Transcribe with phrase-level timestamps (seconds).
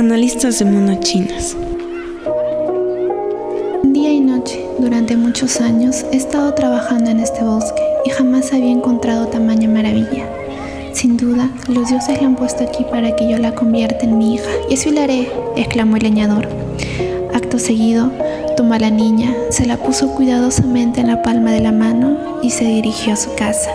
[0.00, 1.54] analistas de monochinas.
[3.82, 8.70] Día y noche, durante muchos años, he estado trabajando en este bosque y jamás había
[8.70, 10.26] encontrado tamaña maravilla.
[10.94, 14.36] Sin duda, los dioses la han puesto aquí para que yo la convierta en mi
[14.36, 16.48] hija, y así lo haré, exclamó el leñador.
[17.34, 18.10] Acto seguido,
[18.56, 22.50] tomó a la niña, se la puso cuidadosamente en la palma de la mano y
[22.50, 23.70] se dirigió a su casa.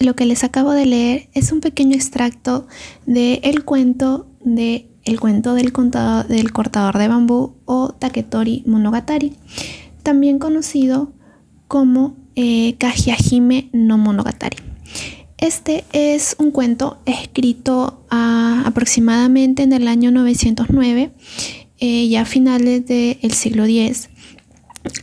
[0.00, 2.66] Lo que les acabo de leer es un pequeño extracto
[3.06, 5.72] del el cuento de El cuento del,
[6.28, 9.34] del cortador de bambú o Taketori Monogatari,
[10.02, 11.12] también conocido
[11.66, 12.76] como eh,
[13.72, 14.58] no Monogatari.
[15.38, 21.12] Este es un cuento escrito aproximadamente en el año 909,
[21.78, 24.08] eh, ya a finales del siglo X,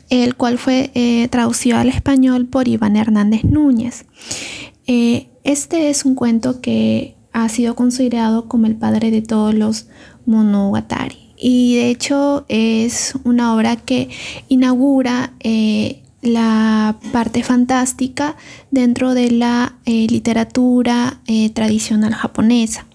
[0.10, 4.06] el cual fue eh, traducido al español por Iván Hernández Núñez.
[4.88, 9.88] Eh, este es un cuento que ha sido considerado como el padre de todos los
[10.26, 11.34] monogatari.
[11.38, 14.10] Y de hecho es una obra que
[14.48, 18.36] inaugura eh, la parte fantástica
[18.72, 21.20] dentro de la eh, literatura
[21.54, 22.86] tradicional japonesa.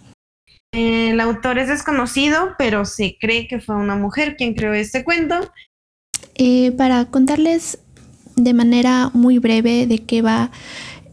[0.72, 5.52] El autor es desconocido, pero se cree que fue una mujer quien creó este cuento.
[6.76, 7.78] para contarles
[8.36, 10.50] de manera muy breve de qué va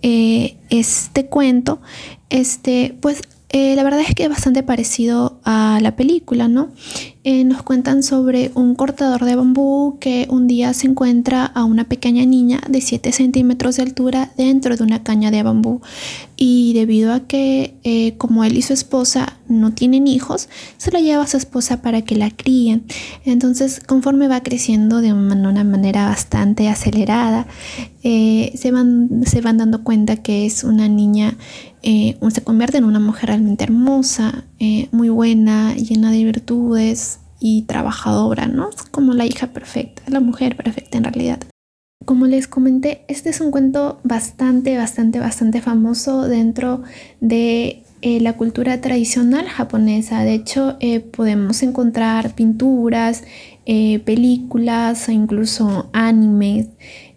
[0.02, 1.80] eh, este cuento,
[2.30, 6.70] este, pues eh, la verdad es que es bastante parecido a la película, ¿no?
[7.24, 11.86] Eh, nos cuentan sobre un cortador de bambú que un día se encuentra a una
[11.86, 15.82] pequeña niña de 7 centímetros de altura dentro de una caña de bambú
[16.36, 21.00] y debido a que eh, como él y su esposa no tienen hijos, se lo
[21.00, 22.84] lleva a su esposa para que la críen.
[23.24, 27.48] Entonces, conforme va creciendo de una manera bastante acelerada,
[28.04, 31.36] se van dando cuenta que es una niña
[31.90, 37.62] eh, se convierte en una mujer realmente hermosa, eh, muy buena, llena de virtudes y
[37.62, 38.72] trabajadora, ¿no?
[38.92, 41.40] Como la hija perfecta, la mujer perfecta en realidad.
[42.04, 46.84] Como les comenté, este es un cuento bastante, bastante, bastante famoso dentro
[47.22, 50.26] de eh, la cultura tradicional japonesa.
[50.26, 50.78] De hecho,
[51.14, 53.24] podemos encontrar pinturas,
[53.66, 56.68] películas e incluso animes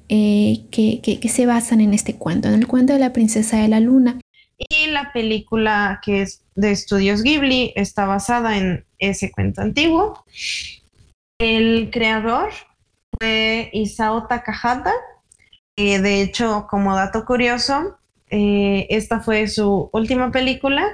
[0.09, 4.20] que, se basan en este cuento, en el cuento de la princesa de la luna.
[4.69, 10.23] Y la película que es de Estudios Ghibli está basada en ese cuento antiguo.
[11.39, 12.51] El creador
[13.19, 14.93] fue Isao Takahata.
[15.77, 17.99] de hecho, como dato curioso,
[18.29, 20.87] eh, esta fue su última película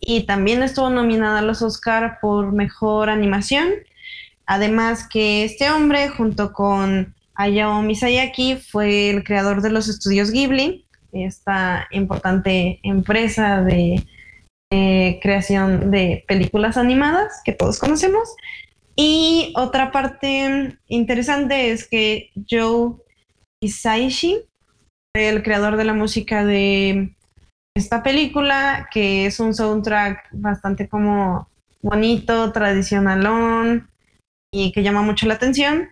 [0.00, 3.68] y también estuvo nominada a los Oscar por mejor animación.
[4.46, 10.86] Además que este hombre, junto con Hayao Miyazaki, fue el creador de los estudios Ghibli
[11.12, 14.04] esta importante empresa de
[15.20, 18.36] creación de películas animadas que todos conocemos.
[18.94, 22.94] Y otra parte interesante es que Joe
[23.62, 24.44] Isaishi,
[25.14, 27.16] el creador de la música de
[27.74, 31.48] esta película, que es un soundtrack bastante como
[31.82, 33.90] bonito, tradicionalón
[34.52, 35.88] y que llama mucho la atención,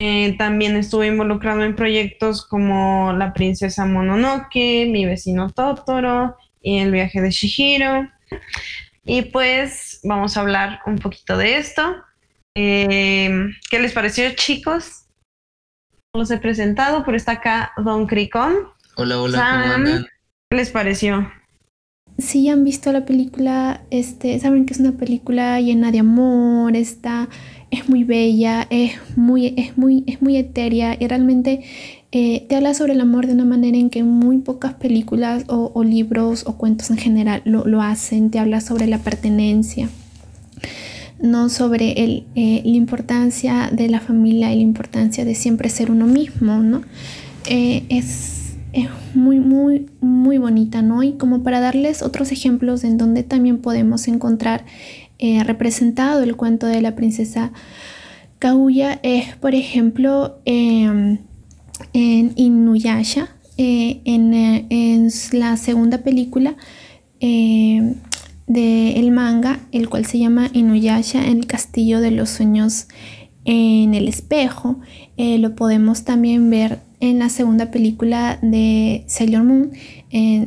[0.00, 6.92] eh, también estuve involucrado en proyectos como La Princesa Mononoke, Mi vecino Totoro y El
[6.92, 8.08] viaje de Shihiro.
[9.04, 11.96] Y pues vamos a hablar un poquito de esto.
[12.54, 15.06] Eh, ¿Qué les pareció, chicos?
[16.14, 18.68] Los he presentado, pero está acá Don Cricón.
[18.96, 20.06] Hola, hola,
[20.50, 21.30] ¿Qué les pareció?
[22.18, 27.28] Si han visto la película, este, saben que es una película llena de amor, está
[27.70, 31.62] es muy bella, es muy, es muy, es muy etérea y realmente
[32.12, 35.84] eh, te habla sobre el amor de una manera en que muy pocas películas o,
[35.84, 39.88] libros o cuentos en general lo, hacen, te habla sobre la pertenencia,
[41.20, 45.90] no sobre el, eh, la importancia de la familia y la importancia de siempre ser
[45.90, 46.82] uno mismo, ¿no?
[47.46, 48.38] Eh, es
[48.72, 51.02] es muy, muy, muy bonita, ¿no?
[51.02, 54.64] Y como para darles otros ejemplos en donde también podemos encontrar
[55.20, 57.52] eh, representado el cuento de la princesa
[58.38, 61.18] Kaguya es, por ejemplo, em,
[61.92, 66.54] en Inuyasha, eh, eh, en, la segunda película
[67.18, 67.94] em,
[68.46, 72.86] del manga, el cual se llama Inuyasha, el castillo de los sueños
[73.44, 74.78] en el espejo.
[75.16, 79.72] lo podemos también ver en la segunda película de Sailor Moon.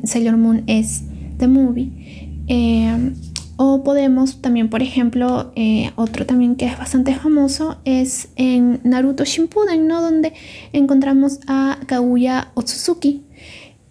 [0.05, 1.03] Sailor Moon es
[1.39, 1.89] The Movie.
[3.63, 9.23] O podemos también, por ejemplo, eh, otro también que es bastante famoso es en Naruto
[9.23, 10.01] Shippuden, ¿no?
[10.01, 10.33] Donde
[10.73, 13.21] encontramos a Kaguya Otsutsuki,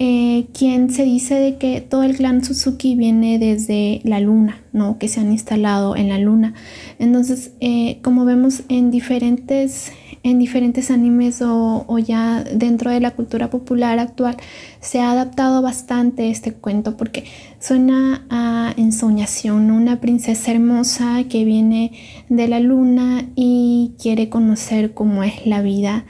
[0.01, 4.99] eh, quien se dice de que todo el clan Suzuki viene desde la luna, ¿no?
[4.99, 6.55] Que se han instalado en la luna.
[6.99, 9.93] Entonces, eh, como vemos en diferentes
[10.23, 14.37] en diferentes animes o, ya dentro de la cultura popular actual
[14.81, 17.25] se ha adaptado bastante este cuento porque
[17.61, 21.93] suena a ensoñación, una princesa hermosa que viene
[22.29, 26.05] de la luna y quiere conocer cómo es la vida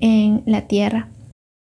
[0.00, 1.08] en la tierra.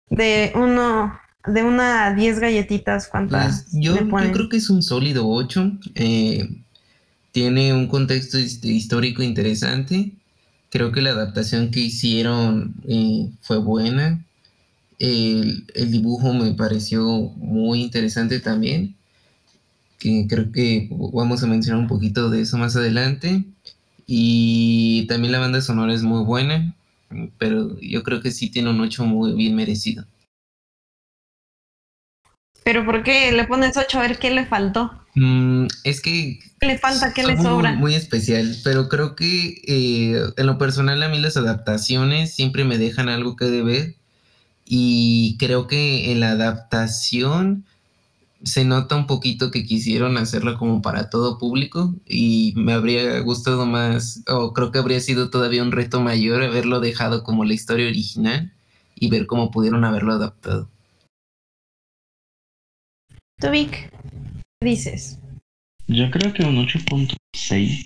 [0.10, 1.14] De uno
[1.48, 3.66] de una a 10 galletitas, ¿cuántas?
[3.72, 5.80] Pues, yo, creo que es un sólido 8.
[5.96, 6.48] Eh,
[7.32, 10.12] tiene un contexto histórico interesante.
[10.70, 14.24] Creo que la adaptación que hicieron eh, fue buena.
[15.00, 17.04] El, dibujo me pareció
[17.36, 18.96] muy interesante también.
[20.04, 23.46] Que creo que vamos a mencionar un poquito de eso más adelante.
[24.06, 26.76] Y también la banda sonora es muy buena.
[27.38, 30.06] Pero yo creo que sí tiene un 8 muy bien merecido.
[32.66, 33.98] ¿Pero por qué le pones 8?
[33.98, 34.92] A ver, ¿qué le faltó?
[35.16, 36.40] Mm, es que...
[36.60, 37.14] ¿Qué le falta?
[37.14, 37.74] ¿Qué le sobra?
[37.74, 42.78] Muy, especial, pero creo que eh, en lo personal a mí las adaptaciones siempre me
[42.78, 43.96] dejan algo que deber
[44.66, 47.66] y creo que en la adaptación
[48.44, 53.66] se nota un poquito que quisieron hacerlo como para todo público y me habría gustado
[53.66, 57.88] más, o creo que habría sido todavía un reto mayor haberlo dejado como la historia
[57.88, 58.54] original
[58.96, 60.70] y ver cómo pudieron haberlo adaptado.
[63.52, 63.90] Vic,
[64.62, 65.20] ¿qué dices?
[65.88, 67.86] Yo creo que un 8.6.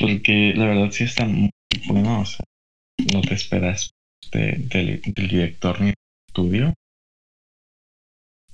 [0.00, 1.50] Porque la verdad sí está muy
[1.86, 2.20] bueno.
[2.20, 2.44] O sea,
[3.12, 3.90] no te esperas
[4.32, 4.68] del,
[5.14, 5.94] director ni del
[6.28, 6.74] estudio.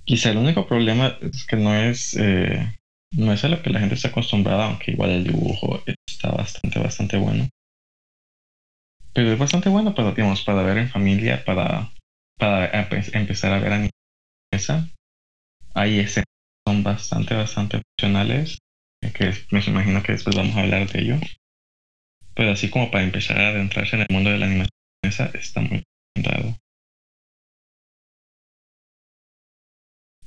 [0.04, 2.78] Quizá el único problema es que no es, eh,
[3.12, 6.78] no es a lo que la gente está acostumbrada, aunque igual el dibujo está bastante,
[6.78, 7.48] bastante bueno.
[9.12, 11.90] Pero es bastante bueno para, digamos, para ver en familia, para,
[12.38, 13.94] para empezar a ver animación
[15.74, 18.58] hay escenas que son bastante, bastante funcionales,
[19.14, 21.16] que me imagino que después vamos a hablar de ello.
[22.34, 24.70] Pero así como para empezar a adentrarse en el mundo de la animación
[25.02, 25.82] esa está muy
[26.14, 26.56] dado.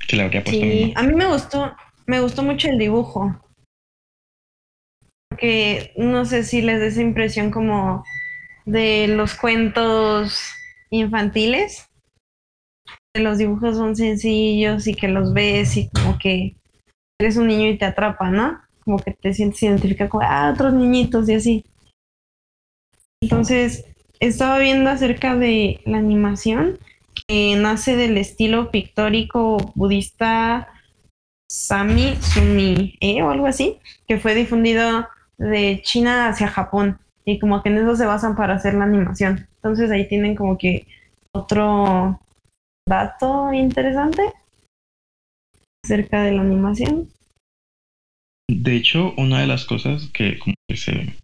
[0.07, 1.75] Que le habría puesto sí, a mí me gustó,
[2.05, 3.39] me gustó mucho el dibujo.
[5.29, 8.03] Porque no sé si les da esa impresión como
[8.65, 10.51] de los cuentos
[10.89, 11.87] infantiles
[13.19, 16.55] los dibujos son sencillos y que los ves y como que
[17.19, 18.59] eres un niño y te atrapa, ¿no?
[18.83, 21.65] Como que te sientes identificado con ah, otros niñitos y así.
[23.21, 23.85] Entonces,
[24.19, 26.77] estaba viendo acerca de la animación
[27.27, 30.67] que nace del estilo pictórico budista
[31.49, 33.21] Sami Sumi ¿eh?
[33.23, 33.77] o algo así,
[34.07, 38.55] que fue difundido de China hacia Japón y como que en eso se basan para
[38.55, 39.47] hacer la animación.
[39.55, 40.87] Entonces ahí tienen como que
[41.33, 42.19] otro
[42.87, 44.21] dato interesante
[45.83, 47.09] acerca de la animación.
[48.49, 51.15] De hecho, una de las cosas que como que se,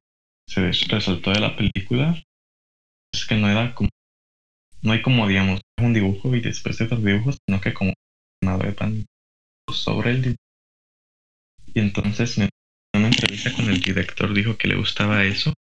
[0.48, 2.22] se resaltó de la película
[3.14, 3.90] es que no era como
[4.84, 7.94] no hay como digamos un dibujo y después de los dibujos, sino que como
[8.44, 9.06] una pan
[9.72, 10.38] sobre el dibujo.
[11.74, 12.50] Y entonces en
[12.96, 15.54] una entrevista con el director dijo que le gustaba eso,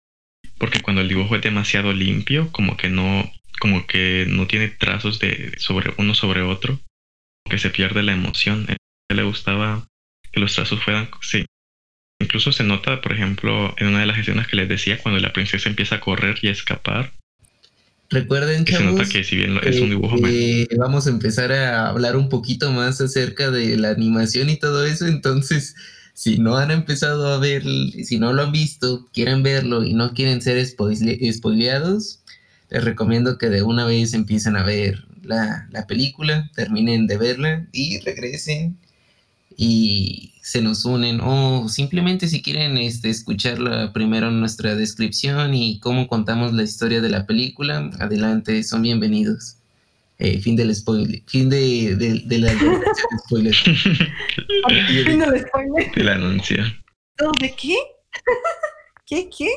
[0.57, 5.19] porque cuando el dibujo es demasiado limpio, como que no, como que no tiene trazos
[5.19, 6.79] de sobre uno sobre otro,
[7.49, 8.65] que se pierde la emoción.
[8.69, 8.77] A él
[9.17, 9.87] le gustaba
[10.31, 11.45] que los trazos fueran, sí.
[12.21, 15.33] Incluso se nota, por ejemplo, en una de las escenas que les decía, cuando la
[15.33, 17.11] princesa empieza a correr y a escapar.
[18.13, 21.89] Recuerden, que se nota que si bien es un dibujo eh, vamos a empezar a
[21.89, 25.75] hablar un poquito más acerca de la animación y todo eso, entonces
[26.13, 30.13] si no han empezado a ver, si no lo han visto, quieren verlo y no
[30.13, 32.19] quieren ser spoileados,
[32.69, 37.99] les recomiendo que de una vez empiecen a ver la, película, terminen de verla y
[37.99, 38.77] regresen
[39.57, 43.57] y se nos unen o simplemente si quieren este, escuchar
[43.93, 49.57] primero nuestra descripción y cómo contamos la historia de la película, adelante, son bienvenidos.
[50.19, 52.53] Eh, fin del spoiler, fin de, de, la
[53.25, 53.55] spoiler.
[53.55, 55.91] fin del spoiler.
[55.95, 56.63] El anuncio.
[57.39, 57.75] ¿De qué?
[59.05, 59.29] ¿Qué?
[59.29, 59.49] ¿Qué?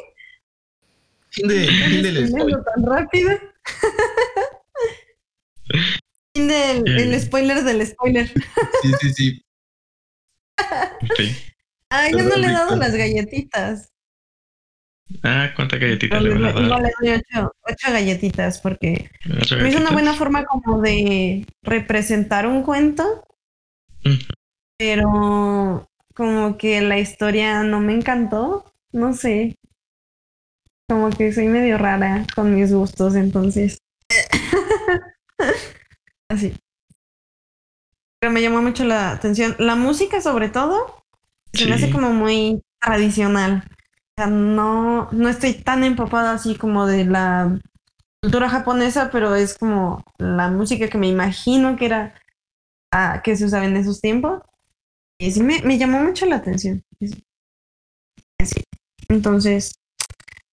[1.30, 2.58] Fin, de, fin del spoiler.
[2.74, 3.30] tan rápido?
[6.34, 8.32] fin del el spoiler del spoiler.
[8.82, 9.45] sí, sí, sí.
[11.90, 13.92] Ah, yo no le he dado las galletitas.
[15.22, 16.80] Ah, ¿cuántas galletitas le vas a dar?
[16.80, 23.24] le doy ocho, ocho galletitas porque es una buena forma como de representar un cuento,
[24.78, 29.56] pero como que la historia no me encantó, no sé.
[30.88, 33.78] Como que soy medio rara con mis gustos, entonces.
[36.28, 36.54] Así.
[38.20, 39.54] Pero me llamó mucho la atención.
[39.58, 41.04] La música, sobre todo,
[41.52, 43.64] se me hace como muy tradicional.
[43.66, 47.58] O sea, no, no estoy tan empapada así como de la
[48.22, 52.14] cultura japonesa, pero es como la música que me imagino que era
[52.92, 54.42] ah, que se usaba en esos tiempos.
[55.18, 56.82] Y sí me, me llamó mucho la atención.
[58.38, 58.62] Así.
[59.08, 59.74] Entonces,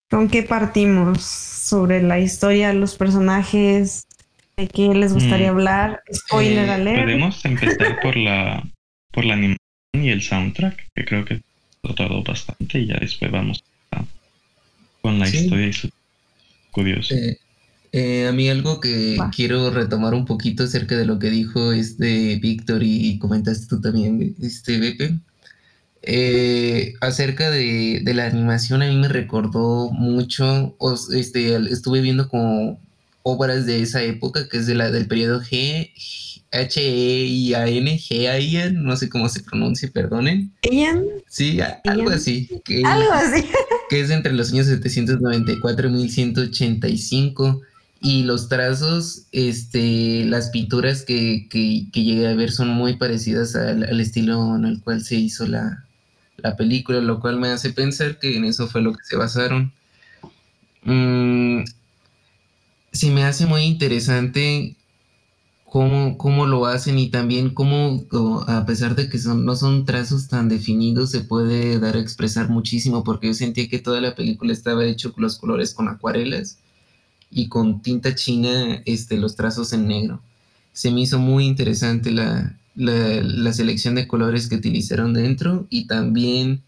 [0.09, 1.21] ¿con qué partimos?
[1.23, 4.05] Sobre la historia, los personajes,
[4.57, 5.55] de qué les gustaría mm.
[5.55, 6.03] hablar.
[6.13, 7.03] Spoiler eh, alert.
[7.03, 8.63] Podemos empezar por la,
[9.11, 9.59] por la animación
[9.93, 11.41] y el soundtrack, que creo que
[11.95, 13.63] tardó bastante, y ya después vamos
[15.01, 15.89] con la historia y su
[16.71, 17.13] curioso.
[17.13, 17.37] Eh,
[17.91, 22.37] eh, a mí algo que quiero retomar un poquito acerca de lo que dijo este
[22.37, 25.19] Víctor y, comentaste tú también, este Bepe.
[26.01, 30.75] Eh, acerca de, la animación a mí me recordó mucho,
[31.13, 32.81] este, estuve viendo como
[33.23, 35.91] obras de esa época, que es de la, del periodo G,
[36.51, 40.53] H-E-I-A-N, G-A-I-N, no sé cómo se pronuncia, perdonen.
[40.69, 41.03] ¿Ian?
[41.27, 42.47] Sí, algo así.
[42.63, 43.45] Que, algo así.
[43.89, 47.61] Que es entre los años 794 y 1185
[48.03, 53.99] y los trazos, este, las pinturas que, que, llegué a ver son muy parecidas al,
[54.01, 55.85] estilo en el cual se hizo la,
[56.57, 59.71] película, lo cual me hace pensar que en eso fue lo que se basaron.
[60.83, 61.63] Mm,
[62.93, 64.77] sí me hace muy interesante
[65.65, 68.05] cómo, cómo lo hacen y también cómo,
[68.47, 72.49] a pesar de que son, no son trazos tan definidos, se puede dar a expresar
[72.49, 76.59] muchísimo, porque yo sentía que toda la película estaba hecho con los colores con acuarelas
[77.31, 80.21] y con tinta china este, los trazos en negro.
[80.73, 82.55] Se me hizo muy interesante la,
[83.53, 86.61] selección de colores que utilizaron dentro y también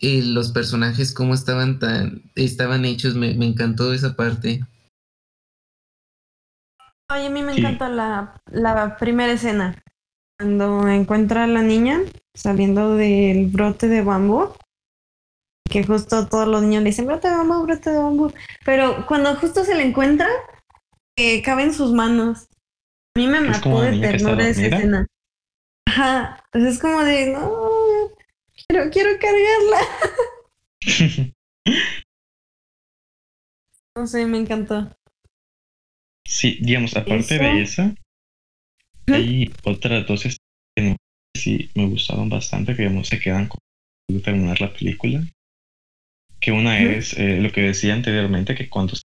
[0.00, 4.60] eh, los personajes, cómo estaban, tan, estaban hechos, me, encantó esa parte.
[7.10, 9.82] Oye, a mí me encanta la, la primera escena,
[10.38, 12.00] cuando encuentra a la niña
[12.34, 14.52] saliendo del brote de bambú
[15.68, 18.32] que justo todos los niños le dicen brote de bambú, brote de bambú.
[18.64, 20.28] Pero cuando justo se le encuentra,
[21.16, 22.48] que cabe en sus manos.
[23.14, 25.06] A mí me mató de ternura esa escena.
[25.86, 26.42] Ajá.
[26.46, 27.70] Entonces es como de, no,
[28.66, 29.80] quiero, quiero cargarla.
[33.96, 34.90] no sé, me encantó.
[36.28, 37.94] Sí, digamos, aparte de esa,
[39.06, 40.24] hay otras dos
[40.76, 40.96] que
[41.34, 43.58] sí me gustaron bastante, que digamos se quedan con
[44.22, 45.24] terminar la película.
[46.38, 49.08] Que una es eh, lo que decía anteriormente, que cuando está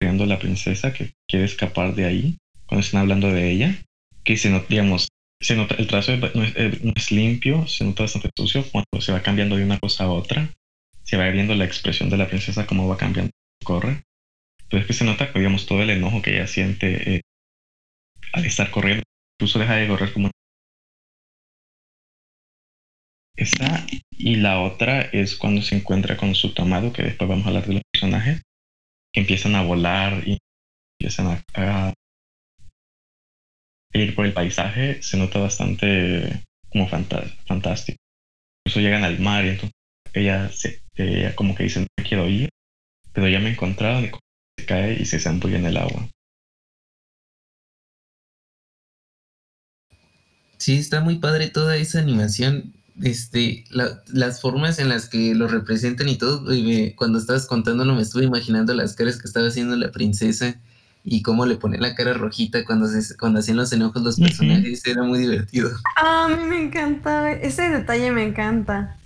[0.00, 3.74] creando la princesa que quiere escapar de ahí, cuando están hablando de ella,
[4.24, 5.06] que se nota, digamos,
[5.40, 9.00] se nota, el trazo no es, eh, no es, limpio, se nota bastante sucio cuando
[9.00, 10.52] se va cambiando de una cosa a otra,
[11.04, 13.30] se va viendo la expresión de la princesa, cómo va cambiando,
[13.62, 14.07] corre.
[14.68, 17.20] Pero es que se nota, digamos, todo el enojo que ella siente eh,
[18.32, 19.02] al estar corriendo,
[19.38, 20.30] incluso deja de correr como
[23.36, 27.48] esa y la otra es cuando se encuentra con su tomado, que después vamos a
[27.50, 28.42] hablar de los personajes,
[29.12, 30.38] que empiezan a volar y
[31.00, 31.94] empiezan a,
[33.94, 35.02] ir por el paisaje.
[35.02, 37.98] Se nota bastante como fantástico.
[38.66, 39.72] Incluso llegan al mar y entonces
[40.12, 40.82] ella, se,
[41.36, 42.48] como que dice, no quiero ir,
[43.12, 44.00] pero ya me he encontrado
[44.68, 46.08] cae y se zambulla en el agua.
[50.58, 56.08] Sí, está muy padre toda esa animación este, las formas en las que lo representan
[56.08, 56.44] y todo,
[56.96, 60.60] cuando estabas contándolo me estuve imaginando las caras que estaba haciendo la princesa
[61.04, 64.84] y cómo le pone la cara rojita cuando, se, cuando hacían los enojos los personajes,
[64.84, 65.70] era muy divertido.
[65.96, 68.98] a mí me encanta, ese detalle me encanta,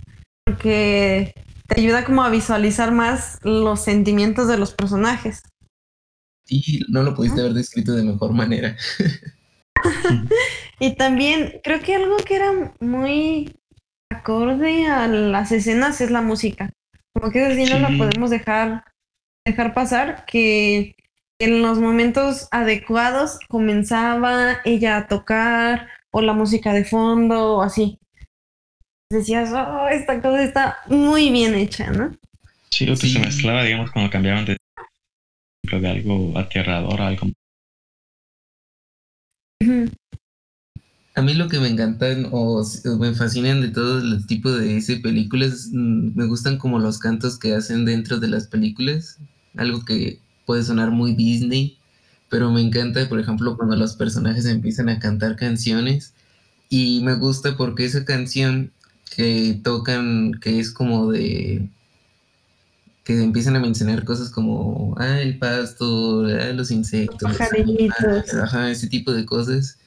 [0.46, 1.34] porque
[1.68, 5.42] te ayuda como a visualizar más los sentimientos de los personajes.
[6.48, 8.76] Y no lo pudiste haber descrito de mejor manera.
[10.80, 13.54] y también creo que algo que era muy
[14.10, 16.70] acorde a las escenas es la música.
[17.14, 17.72] Como que esa sí.
[17.72, 18.84] no la podemos dejar,
[19.46, 20.96] dejar pasar, que
[21.38, 27.98] en los momentos adecuados comenzaba ella a tocar o la música de fondo o así.
[29.10, 32.16] Decías, oh, esta cosa está muy bien hecha, ¿no?
[32.70, 34.56] Sí, o que se mezclaba, digamos, cuando cambiaban de,
[35.80, 37.32] de algo aterrador algo
[41.14, 42.64] a mí lo que me encantan o,
[42.98, 47.38] me fascinan de todo el tipo de ese películas, mm, me gustan como los cantos
[47.38, 49.18] que hacen dentro de las películas,
[49.56, 51.78] algo que puede sonar muy Disney,
[52.30, 56.14] pero me encanta, por ejemplo, cuando los personajes empiezan a cantar canciones
[56.70, 58.72] Y me gusta porque esa canción
[59.16, 61.68] que tocan, que es como de
[63.04, 69.12] que empiezan a mencionar cosas como ah, el pasto, ah, los insectos, ajá, ese tipo
[69.12, 69.78] de cosas.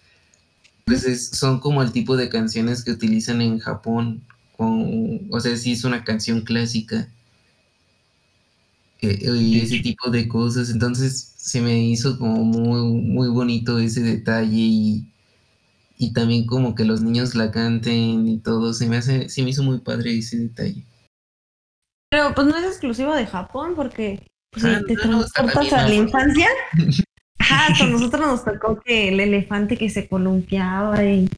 [0.86, 4.22] Pues son como el tipo de canciones que utilizan en Japón.
[4.56, 7.10] Con, o sea, sí es una canción clásica.
[9.02, 10.70] Eh, y ese tipo de cosas.
[10.70, 15.06] Entonces se me hizo como muy, muy bonito ese detalle y,
[15.98, 18.74] y también como que los niños la canten y todo.
[18.74, 20.84] Se me hace, se me hizo muy padre ese detalle.
[22.10, 26.48] Pero pues no es exclusivo de Japón porque pues, ah, te transportas a la infancia.
[27.40, 31.30] Ajá, a nosotros nos tocó que el elefante que se columpiaba y,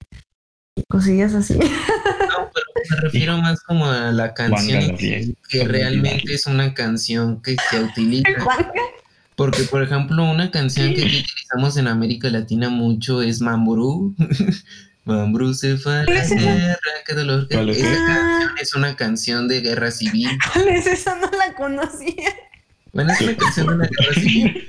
[0.89, 1.55] cosillas así.
[1.55, 5.33] No, pero me refiero más como a la canción que,
[5.65, 8.29] realmente es una canción que se utiliza.
[9.35, 14.15] Porque, por ejemplo, una canción que utilizamos en América Latina mucho es Mamburú.
[15.07, 17.47] Mambrú se fue a la guerra, qué dolor.
[17.49, 17.77] es?
[17.77, 20.29] Esa canción es una canción de guerra civil.
[20.53, 21.15] ¿Cuál es esa?
[21.15, 22.35] No la conocía.
[22.91, 24.67] Bueno, es una canción de una guerra civil.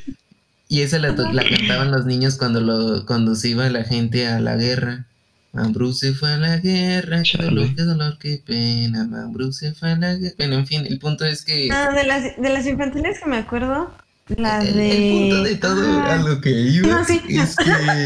[0.69, 4.55] Y esa la, cantaban los niños cuando, lo, cuando se iba la gente a la
[4.55, 5.07] guerra.
[5.53, 9.07] Mambrú se fue a la guerra, qué dolor, qué dolor, qué pena.
[9.07, 10.35] Mambrú se fue a la guerra.
[10.37, 11.69] Bueno, en fin, el punto es que.
[11.73, 13.93] Ah, de las, de las infantiles que me acuerdo,
[14.37, 14.91] la el, de...
[14.91, 18.05] el, punto de todo a lo que iba es, que,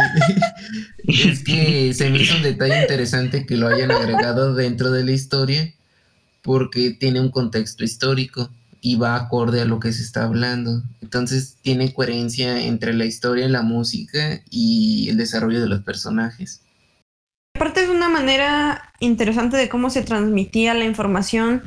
[1.31, 5.12] es que se me hizo un detalle interesante que lo hayan agregado dentro de la
[5.12, 5.73] historia
[6.43, 8.50] porque tiene un contexto histórico
[8.81, 10.83] y va acorde a lo que se está hablando.
[11.00, 16.62] Entonces tiene coherencia entre la historia, la música y el desarrollo de los personajes.
[17.55, 21.62] Aparte es una manera interesante de cómo se transmitía la información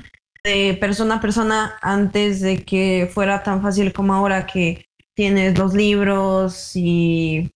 [0.45, 4.85] de persona a persona antes de que fuera tan fácil como ahora que
[5.15, 7.51] tienes los libros y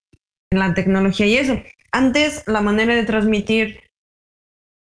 [0.51, 1.61] la tecnología y eso.
[1.91, 3.81] Antes la manera de transmitir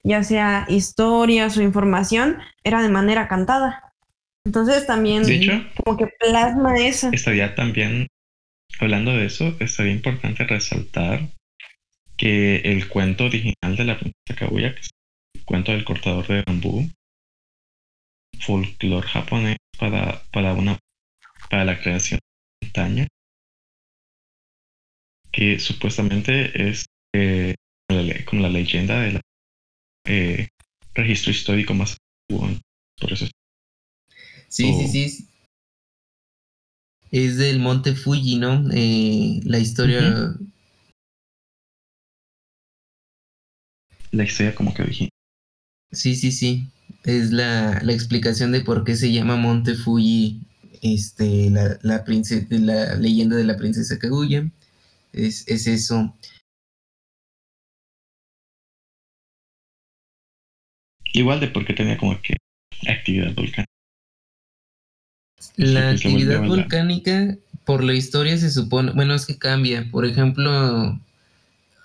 [0.02, 3.92] ya sea historias o información era de manera cantada.
[4.46, 5.24] Entonces también
[5.84, 7.10] como que plasma eso.
[7.12, 8.06] Estaría también,
[8.80, 11.28] hablando de eso, estaría importante resaltar
[12.16, 14.90] que el cuento original de la princesa Kaguya, que es
[15.34, 16.88] el cuento del cortador de bambú,
[18.40, 20.78] folclore japonés para, para, una,
[21.50, 23.06] para la creación de montaña,
[25.32, 27.54] que supuestamente es eh,
[28.26, 29.20] como la leyenda del
[30.06, 30.48] eh,
[30.94, 31.96] registro histórico más
[32.28, 32.50] antiguo.
[33.00, 33.26] Por eso.
[34.48, 35.28] Sí, sí, sí.
[37.10, 38.68] Es del monte Fuji, ¿no?
[38.72, 40.34] Eh, la historia.
[44.10, 45.08] La historia, como que dije.
[45.92, 46.68] Sí, sí, sí
[47.04, 50.40] es la, explicación de por qué se llama Monte Fuji
[50.82, 52.04] este, la, la,
[52.50, 54.50] la leyenda de la princesa Kaguya.
[55.12, 56.14] Es, eso.
[61.12, 62.34] Igual de por qué tenía como que
[62.86, 63.64] actividad volcánica.
[65.56, 69.88] La actividad volcánica, por la historia se supone, bueno, es que cambia.
[69.90, 71.00] Por ejemplo,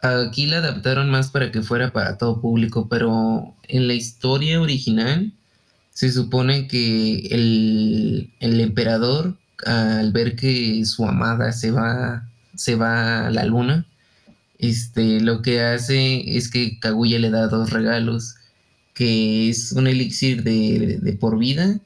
[0.04, 5.32] Aquí la adaptaron más para que fuera para todo público, pero en la historia original
[5.92, 13.32] se supone que el, emperador, al ver que su amada se va, se va a
[13.32, 13.86] la luna,
[14.60, 18.36] este, lo que hace es que Kaguya le da dos regalos,
[18.94, 21.80] que es un elixir de, de por vida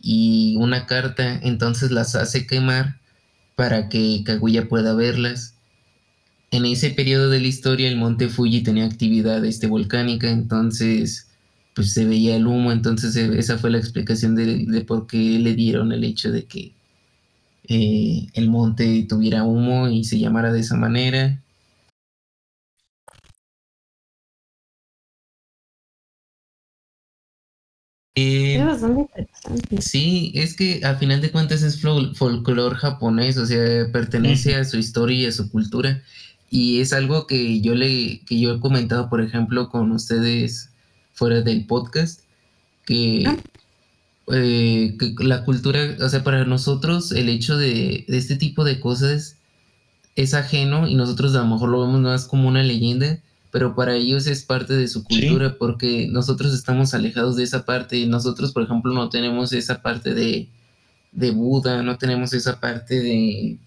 [0.00, 3.00] y una carta, entonces las hace quemar
[3.56, 5.55] para que Kaguya pueda verlas
[6.50, 11.28] en ese periodo de la historia el monte Fuji tenía actividad este, volcánica, entonces
[11.74, 15.54] pues se veía el humo, entonces eh, esa fue la explicación de, por qué le
[15.54, 16.72] dieron el hecho de que
[17.68, 21.42] eh, el monte tuviera humo y se llamara de esa manera.
[28.14, 29.82] Eh, es interesante.
[29.82, 34.78] Sí, es que a final de cuentas es folclore japonés, o sea, pertenece a su
[34.78, 36.02] historia y a su cultura.
[36.50, 40.70] Y es algo que yo le, que yo he comentado, por ejemplo, con ustedes
[41.12, 42.20] fuera del podcast,
[42.84, 43.36] que, ah.
[44.32, 49.36] eh, la cultura, o sea, para nosotros el hecho de, este tipo de cosas
[50.14, 53.18] es ajeno y nosotros a lo mejor lo vemos más como una leyenda,
[53.50, 58.06] pero para ellos es parte de su cultura porque nosotros estamos alejados de esa parte.
[58.06, 60.48] Nosotros, por ejemplo, no tenemos esa parte de,
[61.12, 63.58] de Buda, no tenemos esa parte de,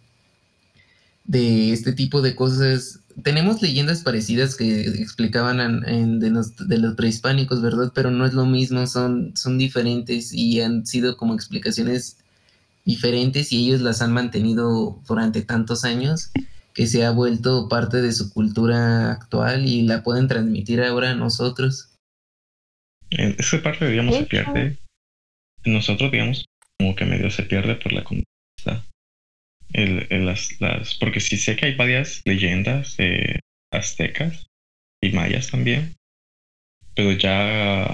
[1.30, 3.02] de este tipo de cosas.
[3.24, 7.92] Tenemos leyendas parecidas que explicaban en, de, los, prehispánicos, ¿verdad?
[7.94, 12.18] Pero no es lo mismo, son, son diferentes y han sido como explicaciones
[12.84, 16.32] diferentes y ellos las han mantenido durante tantos años
[16.74, 21.16] que se ha vuelto parte de su cultura actual y la pueden transmitir ahora a
[21.16, 21.94] nosotros.
[23.12, 24.78] Esa parte, digamos, se pierde.
[25.64, 26.46] Nosotros, digamos,
[26.80, 28.84] como que medio se pierde por la conquista.
[29.72, 33.40] El, las, las, porque sí sé que hay varias leyendas eh,
[33.72, 34.48] aztecas
[35.02, 35.96] y mayas también,
[36.96, 37.86] pero ya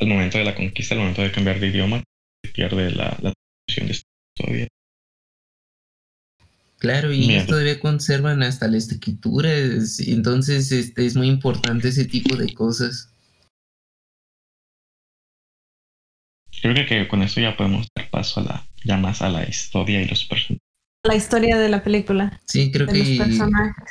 [0.00, 2.02] al momento de la conquista, al momento de cambiar de idioma,
[2.44, 4.68] se pierde la, la de esta historia.
[6.78, 9.50] Claro, y esto todavía conservan hasta la escritura,
[10.06, 13.13] entonces este, es muy importante ese tipo de cosas.
[16.64, 20.00] Creo que, con eso ya podemos dar paso a la, ya más a la historia
[20.00, 20.62] y los personajes.
[21.02, 22.40] La historia de la película.
[22.46, 23.20] Sí, creo que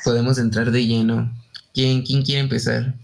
[0.04, 1.32] podemos entrar de lleno.
[1.72, 2.96] ¿Quién, quién quiere empezar?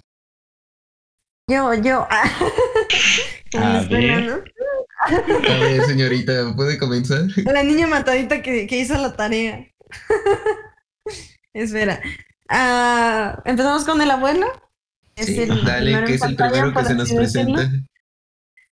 [1.47, 2.07] Yo, yo.
[3.59, 4.43] a, ver.
[5.07, 7.27] a ver, señorita, ¿puede comenzar?
[7.45, 9.67] La niña matadita que, que hizo la tarea.
[11.53, 12.01] Espera.
[12.49, 14.47] Ah, Empezamos con el abuelo.
[15.15, 17.69] sí, dale, que es el primero que se nos presenta.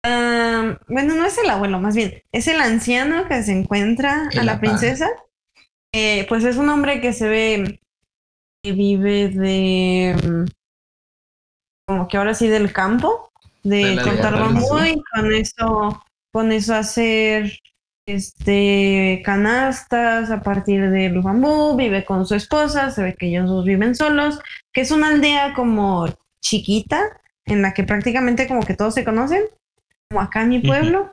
[0.05, 4.61] Bueno, no es el abuelo, más bien, es el anciano que se encuentra a la
[4.61, 5.09] princesa.
[5.93, 7.81] Eh, pues es un hombre que se ve
[8.63, 10.47] que vive de
[11.87, 13.31] como que ahora sí del campo,
[13.63, 17.59] de cortar bambú y con eso, con eso hacer
[18.07, 23.65] este, canastas a partir del bambú, vive con su esposa, se ve que ellos dos
[23.65, 24.39] viven solos,
[24.73, 26.07] que es una aldea como
[26.41, 29.43] chiquita, en la que prácticamente como que todos se conocen,
[30.15, 31.13] como acá en mi pueblo.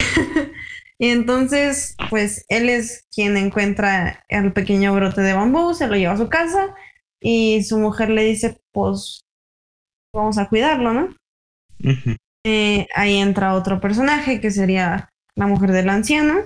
[0.98, 6.14] y entonces, pues él es quien encuentra el pequeño brote de bambú, se lo lleva
[6.14, 6.74] a su casa
[7.20, 9.20] y su mujer le dice, pues
[10.14, 11.14] vamos a cuidarlo, ¿no?
[12.46, 16.44] Eh, ahí entra otro personaje que sería la mujer del anciano.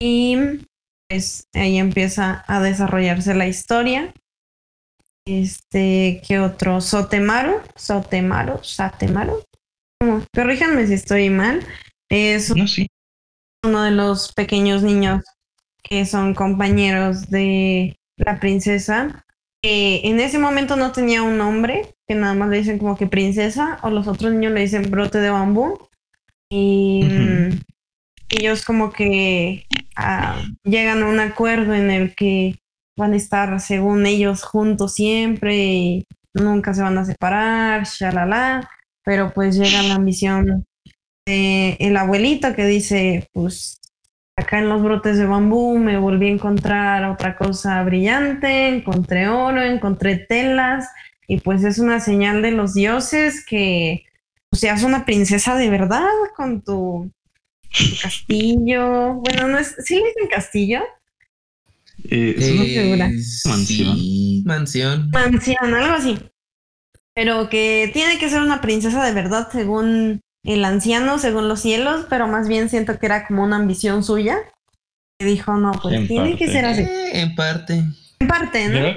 [0.00, 0.66] Y
[1.08, 4.12] pues ahí empieza a desarrollarse la historia.
[5.24, 6.80] Este, ¿qué otro?
[6.80, 9.44] Sotemaru, Sotemaru, Satemaru.
[10.34, 11.66] Corríjanme si estoy mal.
[12.08, 12.50] Es
[13.64, 15.24] uno de los pequeños niños
[15.82, 19.24] que son compañeros de la princesa.
[19.60, 23.08] Que en ese momento no tenía un nombre, que nada más le dicen como que
[23.08, 25.78] princesa, o los otros niños le dicen brote de bambú.
[26.48, 27.04] Y
[28.30, 32.58] ellos como que ah, llegan a un acuerdo en el que
[32.96, 38.68] van a estar, según ellos, juntos siempre y nunca se van a separar, shalala,
[39.04, 40.66] pero pues llega la ambición
[41.26, 43.80] de el abuelito que dice, pues
[44.36, 49.62] acá en los brotes de bambú me volví a encontrar otra cosa brillante, encontré oro,
[49.62, 50.88] encontré telas
[51.26, 54.04] y pues es una señal de los dioses que
[54.50, 57.10] o seas una princesa de verdad con tu,
[58.02, 59.14] castillo.
[59.14, 60.80] Bueno, no es, ¿sí le dicen castillo?
[62.04, 62.50] Eh, es
[62.90, 63.08] una
[63.54, 63.98] mansión.
[64.44, 65.10] mansión.
[65.10, 66.18] Mansión, algo así.
[67.18, 72.06] Pero que tiene que ser una princesa de verdad según el anciano, según los cielos,
[72.08, 74.38] pero más bien siento que era como una ambición suya.
[75.18, 76.82] Que dijo, no, pues tiene que ser así.
[76.82, 77.82] Eh, en parte.
[78.20, 78.96] En parte, ¿no?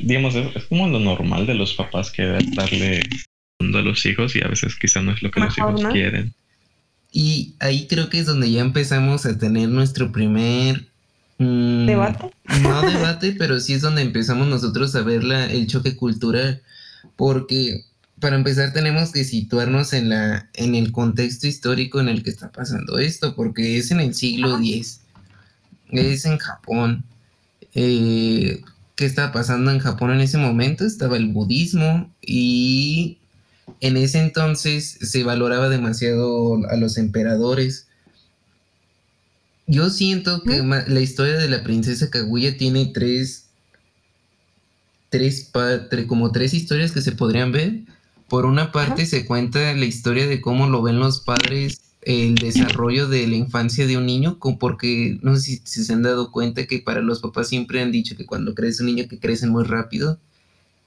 [0.00, 2.24] digamos, es, como lo normal de los papás que
[2.56, 3.02] darle
[3.60, 6.34] a los hijos y a veces quizá no es lo que los hijos quieren.
[7.12, 10.86] Y ahí creo que es donde ya empezamos a tener nuestro primer...
[11.38, 12.32] Mm, ¿Debate?
[12.62, 16.60] No debate, pero sí es donde empezamos nosotros a ver la, el choque cultural.
[17.16, 17.84] Porque
[18.20, 22.50] para empezar tenemos que situarnos en, la, en el contexto histórico en el que está
[22.50, 25.00] pasando esto, porque es en el siglo X,
[25.90, 27.04] es en Japón.
[27.74, 28.62] Eh,
[28.96, 30.86] ¿Qué estaba pasando en Japón en ese momento?
[30.86, 33.18] Estaba el budismo y
[33.80, 37.88] en ese entonces se valoraba demasiado a los emperadores.
[39.66, 43.43] Yo siento que la historia de la princesa Kaguya tiene tres,
[45.14, 45.52] tres,
[46.08, 47.82] como tres historias que se podrían ver.
[48.28, 53.08] Por una parte se cuenta la historia de cómo lo ven los padres el desarrollo
[53.08, 56.80] de la infancia de un niño, porque no sé si, se han dado cuenta que
[56.80, 60.18] para los papás siempre han dicho que cuando crece un niño que crecen muy rápido,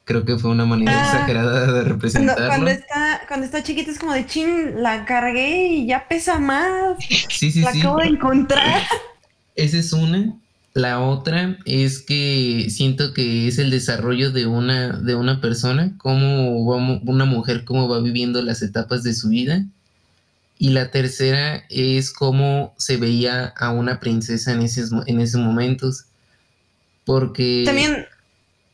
[0.04, 2.48] creo que fue una manera ah, exagerada de representarlo.
[2.48, 6.98] Cuando, está, cuando está chiquita es como de chin, la cargué y ya pesa más.
[7.30, 8.84] Sí, sí, la acabo de encontrar.
[9.56, 10.38] Esa es una.
[10.78, 16.52] La otra es que siento que es el desarrollo de una, de una persona, como
[16.52, 19.66] una mujer, cómo va viviendo las etapas de su vida.
[20.60, 26.06] Y la tercera es cómo se veía a una princesa en esos, en esos momentos.
[27.06, 27.64] Porque...
[27.66, 28.06] También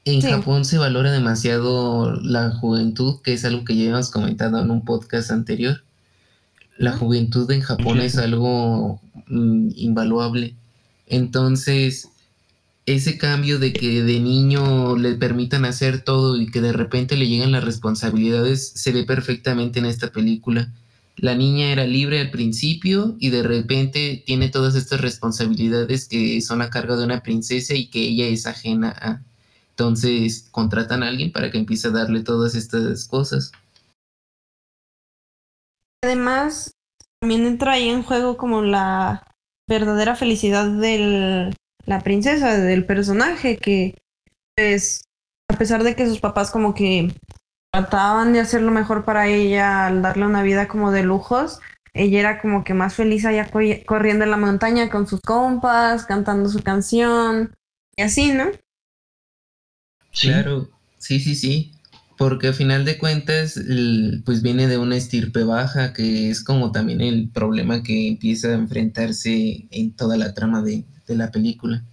[0.03, 4.71] en Japón se valora demasiado la juventud, que es algo que ya hemos comentado en
[4.71, 5.81] un podcast anterior.
[6.77, 10.57] La juventud en Japón es algo mm, invaluable.
[11.07, 12.09] Entonces,
[12.85, 17.27] ese cambio de que de niño le permitan hacer todo y que de repente le
[17.27, 20.71] lleguen las responsabilidades se ve perfectamente en esta película.
[21.15, 26.61] La niña era libre al principio y de repente tiene todas estas responsabilidades que son
[26.61, 29.21] a cargo de una princesa y que ella es ajena a.
[29.69, 33.51] Entonces contratan a alguien para que empiece a darle todas estas cosas.
[36.03, 36.71] Además,
[37.21, 39.32] también entra ahí en juego como la
[39.67, 41.53] verdadera felicidad de
[41.85, 43.95] la princesa, del personaje, que
[44.55, 45.05] pues
[45.49, 47.13] a pesar de que sus papás como que
[47.71, 51.59] trataban de hacer lo mejor para ella al darle una vida como de lujos,
[51.93, 53.49] ella era como que más feliz allá
[53.85, 57.53] corriendo en la montaña con sus compas, cantando su canción
[57.95, 58.45] y así, ¿no?
[60.11, 61.72] Claro, sí, sí, sí
[62.23, 63.59] porque a final de cuentas,
[64.23, 68.53] pues viene de una estirpe baja, que es como también el problema que empieza a
[68.53, 71.83] enfrentarse en toda la trama de, la película.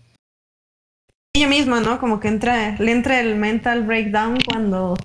[1.35, 1.99] Ella misma, ¿no?
[1.99, 4.97] Como que entra, le entra el mental breakdown cuando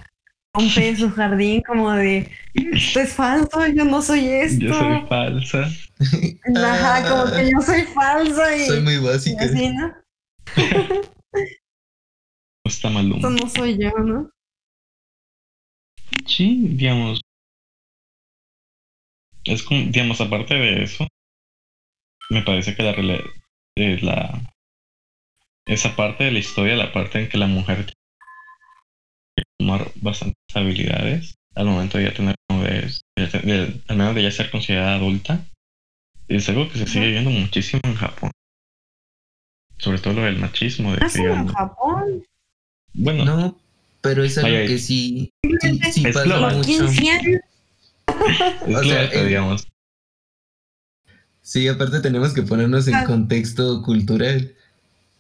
[0.54, 4.66] rompe su jardín, como de, esto es falso, yo no soy esto.
[4.66, 5.68] Yo soy falsa.
[6.56, 8.68] Ajá, como que yo soy falsa y...
[8.68, 9.44] Soy muy básica.
[9.44, 9.92] así, ¿no?
[12.64, 13.16] Está malum.
[13.16, 14.35] Esto no soy yo, ¿no?
[16.26, 17.22] Sí, digamos.
[19.44, 21.08] Es como, digamos, aparte de eso,
[22.30, 22.92] me parece que la,
[23.78, 24.42] eh, la
[25.68, 27.94] esa parte de la historia, la parte en que la mujer tiene
[29.36, 32.36] que tomar bastantes habilidades al momento de ya tener
[33.88, 35.46] al menos de ya ser considerada adulta,
[36.28, 38.32] es algo que se sigue viendo muchísimo en Japón.
[39.78, 40.94] Sobre todo lo del machismo.
[40.94, 42.26] De ¿Ah, en Japón?
[42.94, 43.58] Bueno, no,
[44.06, 45.34] pero es algo que sí,
[45.92, 46.86] sí, pasa mucho.
[48.78, 49.68] o sea, eh, digamos.
[51.42, 53.04] Sí, aparte tenemos que ponernos en ah.
[53.06, 54.54] contexto cultural.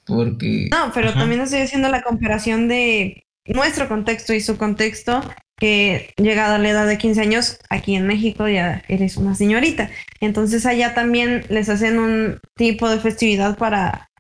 [0.06, 0.70] Porque.
[0.72, 5.22] No, pero también estoy haciendo la comparación de nuestro contexto y su contexto,
[5.58, 9.90] que llegada a la edad de 15 años, aquí en México ya eres una señorita.
[10.20, 14.12] Entonces allá también les hacen un tipo de festividad para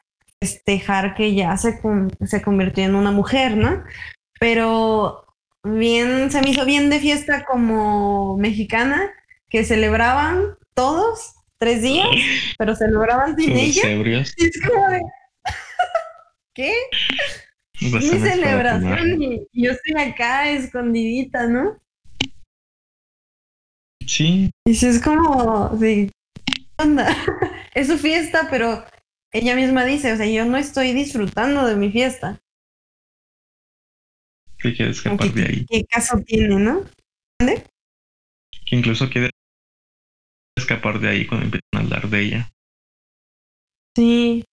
[0.41, 1.79] festejar que ya se,
[2.25, 3.83] se convirtió en una mujer, ¿no?
[4.39, 5.25] Pero
[5.63, 9.11] bien, se me hizo bien de fiesta como mexicana,
[9.49, 12.07] que celebraban todos tres días,
[12.57, 13.83] pero celebraban sin ella.
[14.37, 15.01] Es como de...
[16.53, 16.73] ¿Qué?
[17.81, 21.77] Mi celebración y yo estoy acá escondidita, ¿no?
[24.07, 24.51] Sí.
[24.65, 26.09] Y es como, sí,
[26.77, 27.13] onda,
[27.73, 28.85] es su fiesta, pero
[29.33, 32.39] ella misma dice, o sea, yo no estoy disfrutando de mi fiesta
[34.57, 35.65] que quiere escapar de ahí.
[35.69, 36.83] ¿Qué caso tiene, no?
[37.39, 37.63] ¿Dónde?
[38.65, 39.29] Que incluso quiere
[40.57, 42.51] escapar de ahí cuando empiezan a hablar de ella.
[43.95, 44.45] Sí,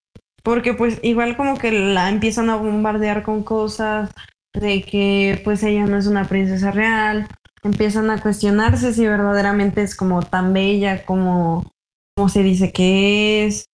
[0.43, 4.11] porque pues igual como que la empiezan a bombardear con cosas
[4.55, 7.29] de que pues ella no es una princesa real,
[7.62, 11.73] empiezan a cuestionarse si verdaderamente es como tan bella como,
[12.15, 13.67] como se dice que es.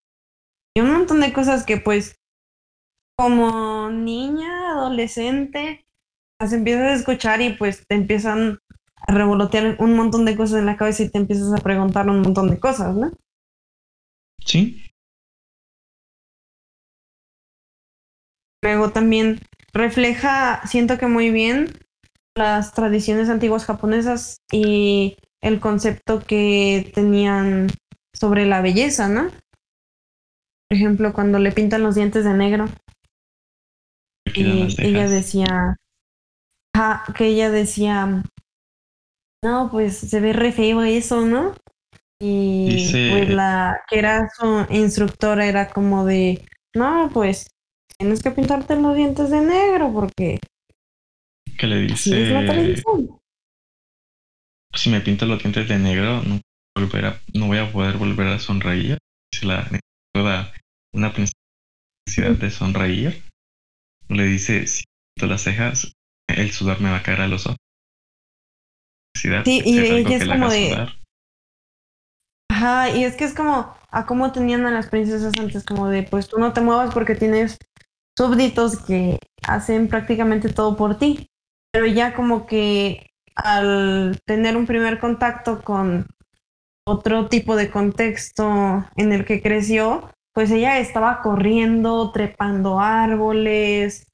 [0.76, 2.16] Y un montón de cosas que pues
[3.16, 5.84] como niña, adolescente,
[6.40, 8.58] las empiezas a escuchar y pues te empiezan
[8.96, 12.20] a revolotear un montón de cosas en la cabeza y te empiezas a preguntar un
[12.20, 13.12] montón de cosas, ¿no?
[14.44, 14.84] Sí.
[18.62, 19.40] Luego también
[19.72, 21.72] refleja, siento que muy bien,
[22.36, 27.68] las tradiciones antiguas japonesas y el concepto que tenían
[28.14, 29.28] sobre la belleza, ¿no?
[30.68, 32.66] Por ejemplo, cuando le pintan los dientes de negro.
[34.34, 35.76] Y ella decía,
[37.16, 38.22] que ella decía,
[39.44, 41.54] no, pues se ve re feo eso, ¿no?
[42.20, 47.48] Y pues la que era su instructora era como de, no, pues
[47.96, 50.40] tienes que pintarte los dientes de negro porque...
[51.56, 52.82] ¿Qué le dice?
[54.74, 56.40] Si me pinto los dientes de negro, no,
[57.34, 58.98] no voy a poder volver a sonreír.
[59.34, 59.68] Si la
[60.12, 60.52] toda
[60.92, 63.22] una necesidad de sonreír.
[64.08, 65.92] Le dice, si pinto las cejas,
[66.38, 67.58] el sudor me va a caer a los ojos.
[69.44, 70.88] Sí, y ella es como de...
[72.50, 76.02] Ajá, y es que es como a cómo tenían a las princesas antes, como de,
[76.02, 77.58] pues tú no te muevas porque tienes
[78.16, 81.28] súbditos que hacen prácticamente todo por ti.
[81.72, 86.06] Pero ya como que al tener un primer contacto con
[86.86, 94.07] otro tipo de contexto en el que creció, pues ella estaba corriendo, trepando árboles,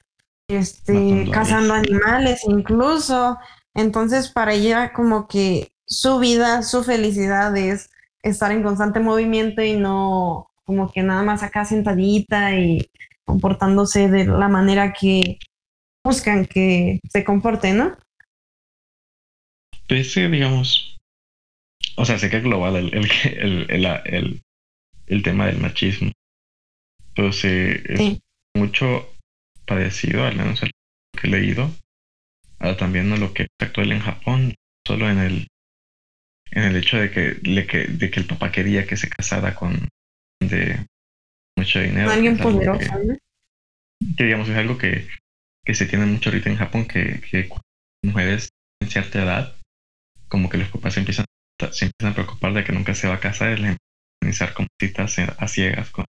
[0.47, 3.37] este, cazando animales incluso.
[3.73, 7.89] Entonces, para ella como que su vida, su felicidad es
[8.23, 12.89] estar en constante movimiento y no como que nada más acá sentadita y
[13.23, 15.37] comportándose de la manera que
[16.03, 17.95] buscan que se comporte, ¿no?
[19.87, 20.97] Pues sí, digamos,
[21.97, 24.41] o sea, sé que es global el, el, el,
[25.07, 26.11] el, tema del machismo,
[27.15, 28.19] pero sí, es
[28.55, 29.07] mucho
[29.65, 30.71] parecido, al menos el
[31.19, 31.71] que he leído,
[32.59, 35.47] a también a lo que es actual en Japón, solo en el
[36.51, 39.55] en el hecho de que, de que, de que el papá quería que se casara
[39.55, 39.89] con
[40.41, 40.85] de
[41.57, 42.11] mucho dinero.
[42.11, 42.93] Alguien poderoso,
[44.17, 45.07] que, digamos, es algo que,
[45.65, 47.49] que se tiene mucho ahorita en Japón, que, que
[48.03, 48.49] mujeres
[48.81, 49.55] en cierta edad,
[50.27, 51.25] como que los papás se empiezan,
[51.71, 53.77] se empiezan a preocupar de que nunca se va a casar, les
[54.23, 55.89] iniciar como citas a ciegas.
[55.89, 56.05] Con...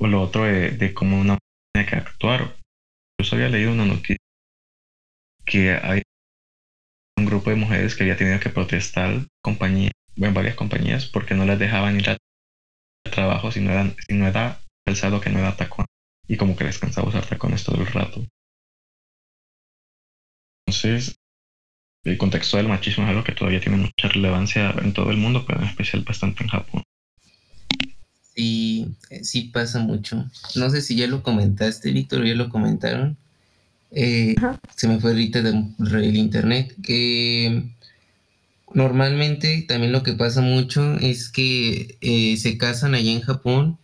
[0.00, 1.38] O lo otro de, de cómo una
[1.72, 2.56] tiene que actuar.
[3.22, 4.16] Yo había leído una noticia
[5.44, 6.02] que hay
[7.18, 11.44] un grupo de mujeres que había tenido que protestar compañía, en varias compañías porque no
[11.44, 12.18] les dejaban ir al
[13.10, 15.86] trabajo si no, eran, si no era calzado que no era tacón
[16.26, 18.24] y como que les cansaba usar tacones todo el rato.
[20.66, 21.16] Entonces,
[22.04, 25.44] el contexto del machismo es algo que todavía tiene mucha relevancia en todo el mundo,
[25.46, 26.82] pero en especial bastante en Japón.
[28.40, 30.24] Sí, sí pasa mucho.
[30.54, 33.18] No sé si ya lo comentaste, Víctor, ya lo comentaron,
[33.90, 34.34] eh,
[34.74, 37.64] se me fue ahorita del internet, que
[38.72, 43.76] normalmente también lo que pasa mucho es que eh, se casan allá en Japón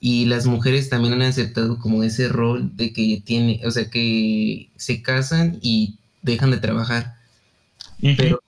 [0.00, 4.68] y las mujeres también han aceptado como ese rol de que tiene, o sea, que
[4.76, 7.14] se casan y dejan de trabajar.
[8.18, 8.43] Pero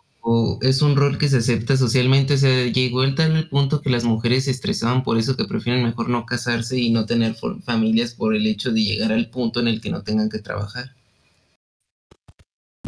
[0.61, 4.05] es un rol que se acepta socialmente, o sea, llegó el tal punto que las
[4.05, 8.35] mujeres se estresaban por eso que prefieren mejor no casarse y no tener familias por
[8.35, 10.95] el hecho de llegar al punto en el que no tengan que trabajar.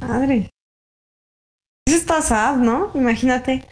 [0.00, 0.50] Madre.
[1.86, 2.90] Eso está sad, ¿no?
[2.94, 3.64] Imagínate.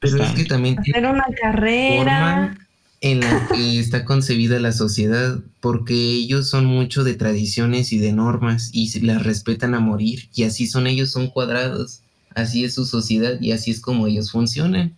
[0.00, 2.56] Pero es que también hacer una carrera
[3.00, 8.12] en la que está concebida la sociedad, porque ellos son mucho de tradiciones y de
[8.12, 12.02] normas y las respetan a morir, y así son ellos, son cuadrados,
[12.34, 14.96] así es su sociedad y así es como ellos funcionan.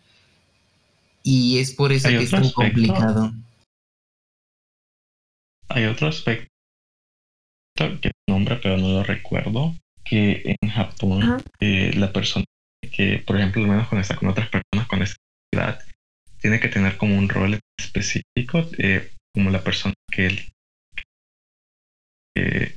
[1.23, 3.33] Y es por eso que es tan complicado.
[5.68, 6.49] Hay otro aspecto
[8.01, 12.44] que nombra, pero no lo recuerdo, que en Japón eh, la persona
[12.92, 15.16] que, por ejemplo, al menos cuando está con otras personas con esa
[15.53, 15.83] edad,
[16.40, 20.55] tiene que tener como un rol específico, eh, como la persona que él
[22.37, 22.77] que,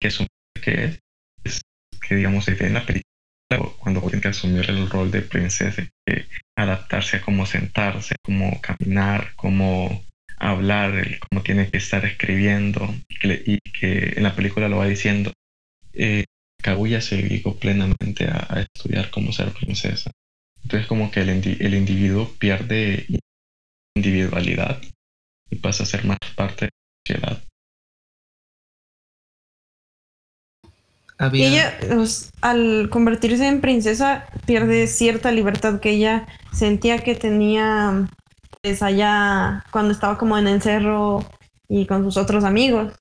[0.00, 0.28] que asume
[0.62, 1.00] que es,
[1.44, 1.62] es
[2.06, 3.09] que digamos en la película
[3.78, 9.32] cuando tiene que asumir el rol de princesa, que adaptarse a cómo sentarse, cómo caminar,
[9.36, 10.04] cómo
[10.36, 15.32] hablar, cómo tiene que estar escribiendo y que en la película lo va diciendo
[15.92, 16.24] eh,
[16.62, 20.10] Kaguya se dedicó plenamente a, estudiar cómo ser princesa.
[20.62, 23.06] Entonces como que el, el individuo pierde
[23.96, 24.80] individualidad
[25.50, 26.68] y pasa a ser más parte
[27.06, 27.49] de la sociedad.
[31.32, 38.08] Y ella, pues, al convertirse en princesa, pierde cierta libertad que ella sentía que tenía
[38.62, 41.24] pues, allá cuando estaba como en el cerro
[41.68, 42.94] y con sus otros amigos.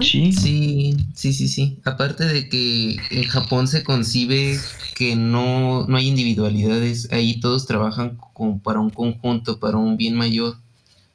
[0.00, 0.32] Sí.
[0.32, 1.80] Sí, sí, sí, sí.
[1.84, 4.58] Aparte de que en Japón se concibe
[4.94, 10.14] que no, no hay individualidades, ahí todos trabajan como para un conjunto, para un bien
[10.14, 10.56] mayor.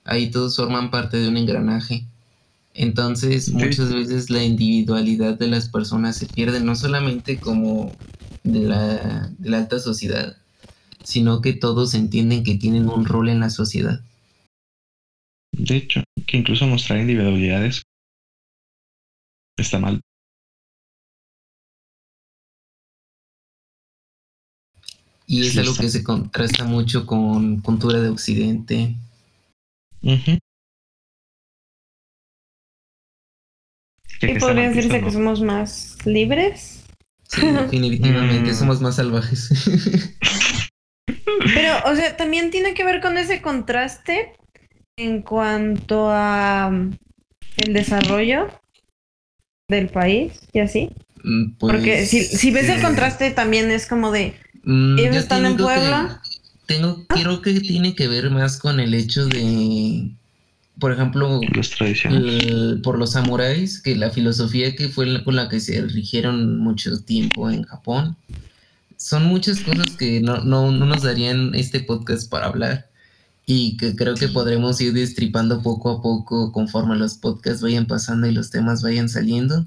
[0.05, 2.05] Ahí todos forman parte de un engranaje.
[2.79, 7.91] Entonces, muchas veces la individualidad de las personas se pierde, no solamente como
[8.43, 10.37] de la, de la alta sociedad,
[11.03, 14.01] sino que todos entienden que tienen un rol en la sociedad.
[15.53, 17.81] De hecho, que incluso mostrar individualidades
[19.57, 19.99] está mal.
[25.25, 28.95] Y es algo que se contrasta mucho con cultura de Occidente.
[34.21, 36.83] Y podría decirse que somos más libres.
[37.27, 38.55] Sí, definitivamente, mm.
[38.55, 39.49] somos más salvajes.
[41.53, 44.33] Pero, o sea, también tiene que ver con ese contraste
[44.97, 46.95] en cuanto a um,
[47.57, 48.49] el desarrollo
[49.69, 50.89] del país y así.
[51.23, 54.33] Mm, Porque si, si ves el contraste también es como de
[54.63, 56.21] mm, ellos están en Puebla.
[56.65, 57.15] tengo, ah.
[57.15, 60.11] creo que tiene que ver más con el hecho de,
[60.79, 61.41] por ejemplo,
[62.83, 67.49] por los samuráis, que la filosofía que fue con la que se rigieron mucho tiempo
[67.49, 68.15] en Japón.
[68.97, 72.89] Son muchas cosas que no, no, no nos darían este podcast para hablar
[73.45, 78.27] y que creo que podremos ir destripando poco a poco conforme los podcasts vayan pasando
[78.27, 79.65] y los temas vayan saliendo.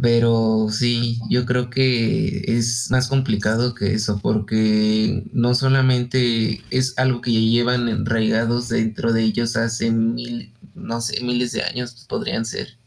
[0.00, 7.20] Pero sí, yo creo que es más complicado que eso, porque no solamente es algo
[7.20, 12.46] que ya llevan enraigados dentro de ellos hace mil, no sé, miles de años podrían
[12.46, 12.78] ser.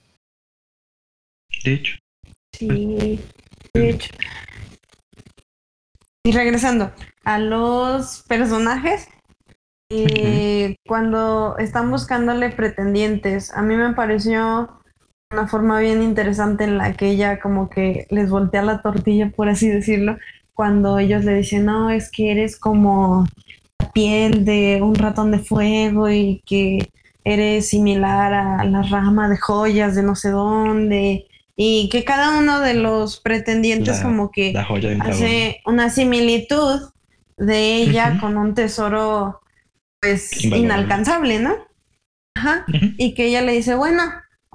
[1.63, 1.97] De hecho.
[2.57, 3.19] Sí,
[3.73, 4.09] de hecho.
[6.23, 6.91] Y regresando
[7.23, 9.07] a los personajes,
[9.91, 14.81] eh, cuando están buscándole pretendientes, a mí me pareció
[15.35, 19.49] una forma bien interesante en la que ella como que les voltea la tortilla, por
[19.49, 20.17] así decirlo,
[20.53, 23.27] cuando ellos le dicen, no, es que eres como
[23.79, 26.89] la piel de un ratón de fuego y que
[27.25, 31.27] eres similar a la rama de joyas de no sé dónde
[31.57, 34.53] y que cada uno de los pretendientes como que
[35.01, 36.81] hace una similitud
[37.37, 39.41] de ella con un tesoro
[40.01, 41.55] pues inalcanzable, ¿no?
[42.35, 42.65] Ajá.
[42.97, 44.03] Y que ella le dice, bueno,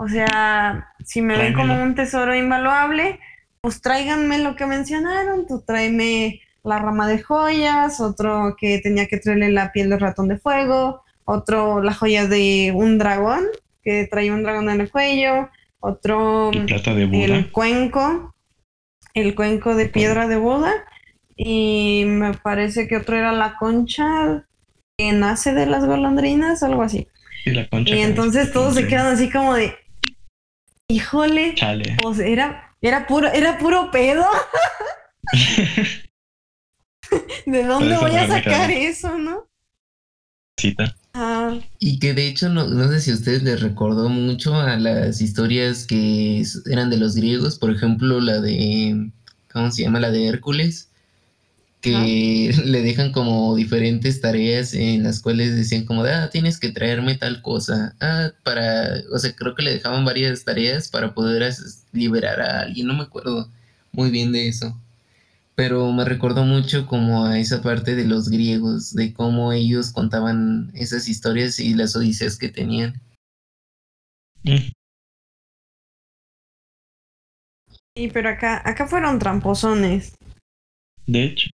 [0.03, 3.21] o sea, si me ven como un tesoro invaluable,
[3.61, 9.19] pues tráiganme lo que mencionaron, tú tráeme la rama de joyas, otro que tenía que
[9.19, 13.45] traerle la piel de ratón de fuego, otro la joya de un dragón,
[13.83, 18.35] que traía un dragón en el cuello, otro el cuenco,
[19.13, 20.73] el cuenco de piedra de Buda,
[21.37, 24.47] y me parece que otro era la concha
[24.97, 27.07] que nace de las golondrinas, algo así.
[27.45, 29.75] Y, entonces todos se quedan así como de,
[30.91, 31.55] híjole,
[32.03, 34.27] pues era, era puro, era puro pedo.
[37.47, 39.49] ¿De dónde voy a sacar eso, no?
[40.59, 40.95] Cita.
[41.15, 41.59] Ah.
[41.79, 45.21] Y que de hecho no, no, sé si a ustedes les recordó mucho a las
[45.21, 49.11] historias que eran de los griegos, por ejemplo la de,
[49.53, 50.01] ¿cómo se llama?
[50.01, 50.90] La de Hércules,
[51.81, 56.73] que le dejan como diferentes tareas en las cuales decían como de, ah, tienes que
[56.73, 61.53] traerme tal cosa, ah, para, o sea, creo que le dejaban varias tareas para poder
[61.93, 63.51] liberar a alguien, no me acuerdo
[63.93, 64.77] muy bien de eso
[65.61, 70.71] pero me recordó mucho como a esa parte de los griegos, de cómo ellos contaban
[70.73, 72.99] esas historias y las odiseas que tenían.
[77.95, 80.15] Sí, pero acá, acá fueron tramposones.
[81.07, 81.51] De hecho.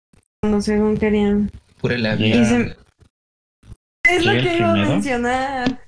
[0.44, 1.50] Cuando según querían.
[1.80, 2.76] Pura labia.
[4.04, 5.86] Es lo que iba a mencionar.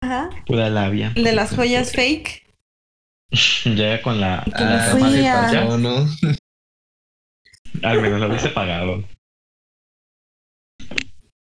[0.00, 0.30] Ajá.
[0.46, 1.12] Pura labia.
[1.14, 2.42] El de las joyas fake.
[3.76, 6.06] Ya con la, ah, ¿no?
[7.82, 9.04] Al menos lo hubiese pagado.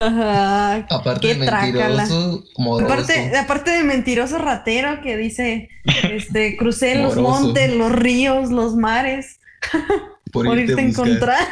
[0.02, 0.86] Ajá.
[0.90, 2.44] Aparte de mentiroso,
[2.84, 9.40] aparte, aparte, de mentiroso ratero que dice, este, crucé los montes, los ríos, los mares.
[10.34, 11.48] Por, irte, a encontrar.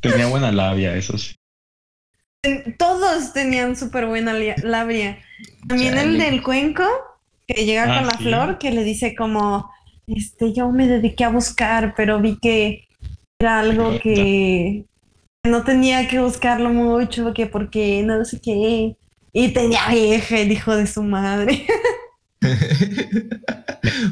[0.00, 1.36] Tenía buena labia, eso sí.
[2.76, 5.20] Todos tenían súper buena labia.
[5.68, 6.82] También el del cuenco,
[7.46, 9.70] que llega con ah, la flor, que le dice como,
[10.08, 12.88] este, yo me dediqué a buscar, pero vi que
[13.38, 14.84] era algo que
[15.44, 18.96] no tenía que buscarlo mucho, que porque no sé qué.
[19.32, 21.64] Y tenía vieja el hijo de su madre.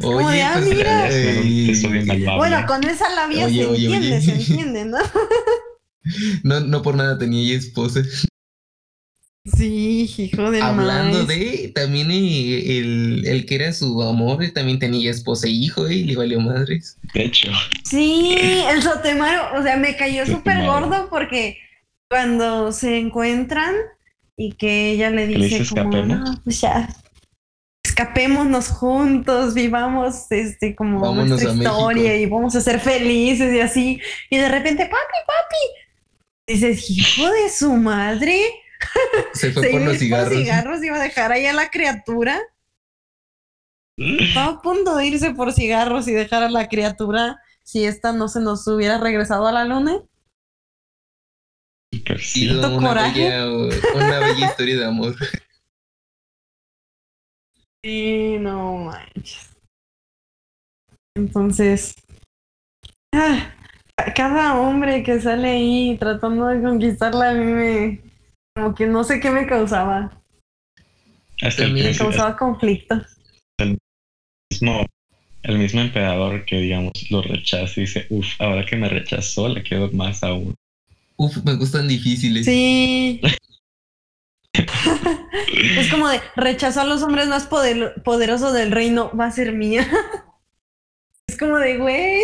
[0.02, 1.08] oye, ah, pues, mira.
[2.36, 4.98] bueno, con esa labia se entiende, se entiende, ¿no?
[6.44, 8.02] no, no por nada tenía esposa.
[9.56, 15.46] Sí, hijo de Hablando de, también el, el, que era su amor, también tenía esposa
[15.46, 15.94] e hijo, ¿eh?
[15.94, 16.98] y le valió madres.
[17.14, 17.50] De hecho.
[17.84, 18.36] Sí,
[18.68, 21.56] el Sotemaro, o sea, me cayó súper gordo porque
[22.08, 23.74] cuando se encuentran
[24.36, 26.88] y que ella le dice como, no, pues ya,
[28.00, 34.00] escapémonos juntos, vivamos este como nuestra historia y vamos a ser felices y así.
[34.30, 38.40] Y de repente, papi, papi, dices, hijo de su madre.
[39.34, 40.38] Se fue por los cigarros.
[40.38, 42.40] cigarros iba a dejar ahí a la criatura.
[43.96, 48.28] Estaba a punto de irse por cigarros y dejar a la criatura si esta no
[48.28, 49.98] se nos hubiera regresado a la luna.
[51.92, 53.46] una, bella,
[53.94, 55.14] una bella historia de amor.
[57.84, 59.56] Sí, no manches.
[61.16, 61.94] Entonces,
[63.14, 63.54] ah,
[64.14, 68.00] cada hombre que sale ahí tratando de conquistarla a mí me,
[68.54, 70.12] como que no sé qué me causaba.
[71.42, 73.00] me causaba conflicto.
[73.58, 73.78] El
[74.52, 74.86] mismo,
[75.42, 79.62] el mismo emperador que, digamos, lo rechaza y dice, uff, ahora que me rechazó, le
[79.62, 80.54] quedo más aún.
[81.16, 82.44] Uf, me gustan difíciles.
[82.44, 83.20] Sí.
[85.52, 89.88] es como de rechazó a los hombres más poderosos del reino, va a ser mía.
[91.26, 92.20] es como de, güey,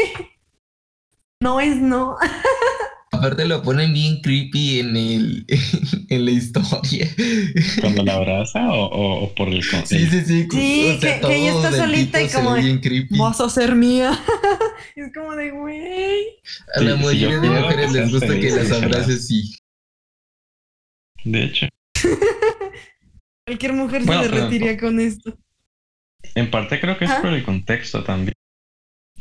[1.40, 2.16] no es no.
[3.12, 5.46] Aparte lo ponen bien creepy en el
[6.10, 7.08] en la historia.
[7.80, 10.48] ¿Cuando la abraza o, por el Sí, sí, sí.
[10.50, 12.56] Sí, que, ella está solita y como
[13.18, 14.18] vas a ser mía.
[14.96, 16.26] es como de güey.
[16.74, 19.54] A la mayoría de mujeres les gusta que las abraces sí.
[21.24, 21.66] De hecho.
[23.46, 25.38] Cualquier mujer se derretiría con esto.
[26.34, 28.34] En parte creo que es por el contexto también.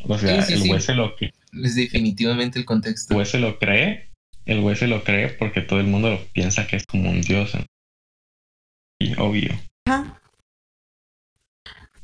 [0.04, 1.32] O sea, el güey se lo que.
[1.64, 3.14] Es definitivamente el contexto.
[3.14, 4.12] El güey se lo cree.
[4.46, 7.54] El güey se lo cree porque todo el mundo piensa que es como un dios.
[9.00, 9.52] Y obvio.
[9.88, 10.20] Ajá.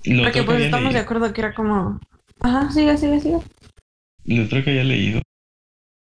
[0.04, 2.00] porque pues estamos de acuerdo que era como.
[2.40, 3.40] Ajá, sigue, sigue, sigue.
[4.26, 5.22] Lo otro que había leído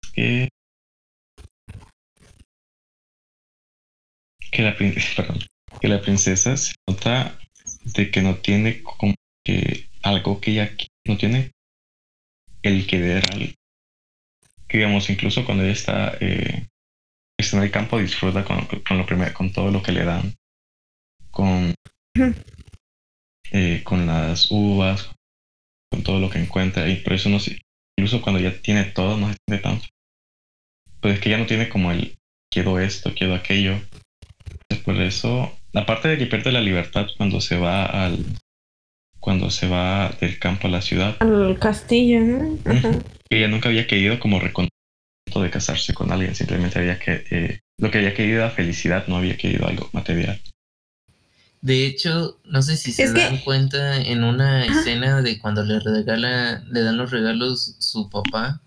[0.04, 0.50] es que.
[4.52, 5.16] Que la princesa.
[5.24, 5.40] Perdón.
[5.80, 7.40] Que la princesa se nota
[7.84, 10.72] de que no tiene como que algo que ella
[11.06, 11.52] no tiene
[12.62, 13.54] el querer algo.
[14.68, 16.68] Que digamos, incluso cuando ella está, eh,
[17.38, 20.36] está en el campo, disfruta con, con, lo primero, con todo lo que le dan,
[21.32, 21.74] con,
[23.52, 25.10] eh, con las uvas,
[25.92, 27.62] con todo lo que encuentra, y por eso no sé,
[27.98, 29.88] incluso cuando ya tiene todo, no se siente tanto.
[31.02, 32.18] Pues es que ya no tiene como el
[32.52, 33.80] quiero esto, quiero aquello.
[34.84, 38.26] Por eso Aparte de que pierde la libertad cuando se va al.
[39.20, 41.18] Cuando se va del campo a la ciudad.
[41.20, 42.58] Al castillo, ¿no?
[43.30, 47.26] Ella nunca había querido como reconocimiento de casarse con alguien, simplemente había que.
[47.30, 50.42] Eh, lo que había querido era felicidad, no había querido algo material.
[51.62, 56.64] De hecho, no sé si se dan cuenta en una escena de cuando le regala,
[56.70, 58.62] le dan los regalos su papá,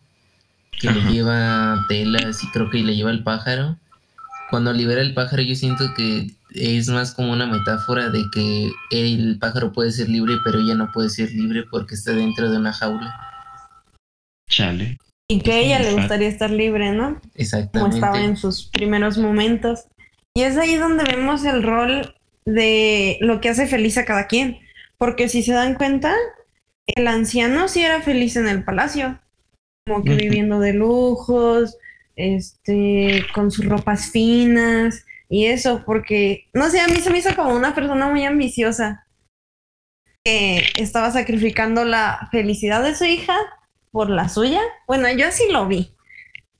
[0.78, 3.78] que le lleva telas y creo que le lleva el pájaro.
[4.52, 9.38] Cuando libera el pájaro, yo siento que es más como una metáfora de que el
[9.38, 12.74] pájaro puede ser libre, pero ella no puede ser libre porque está dentro de una
[12.74, 13.18] jaula.
[14.50, 14.98] Chale.
[15.28, 17.18] Y que a ella le gustaría estar libre, ¿no?
[17.34, 17.78] Exactamente.
[17.78, 19.86] Como estaba en sus primeros momentos.
[20.34, 24.58] Y es ahí donde vemos el rol de lo que hace feliz a cada quien.
[24.98, 26.14] Porque si se dan cuenta,
[26.88, 29.18] el anciano sí era feliz en el palacio.
[29.86, 31.78] Como que viviendo de lujos,
[32.22, 37.34] este, con sus ropas finas y eso, porque, no sé, a mí se me hizo
[37.34, 39.06] como una persona muy ambiciosa,
[40.24, 43.36] que estaba sacrificando la felicidad de su hija
[43.90, 44.60] por la suya.
[44.86, 45.96] Bueno, yo así lo vi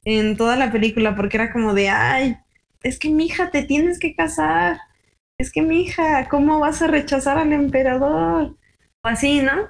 [0.04, 2.36] en toda la película, porque era como de, ay,
[2.82, 4.80] es que mi hija te tienes que casar,
[5.38, 8.56] es que mi hija, ¿cómo vas a rechazar al emperador?
[9.04, 9.68] O así, ¿no?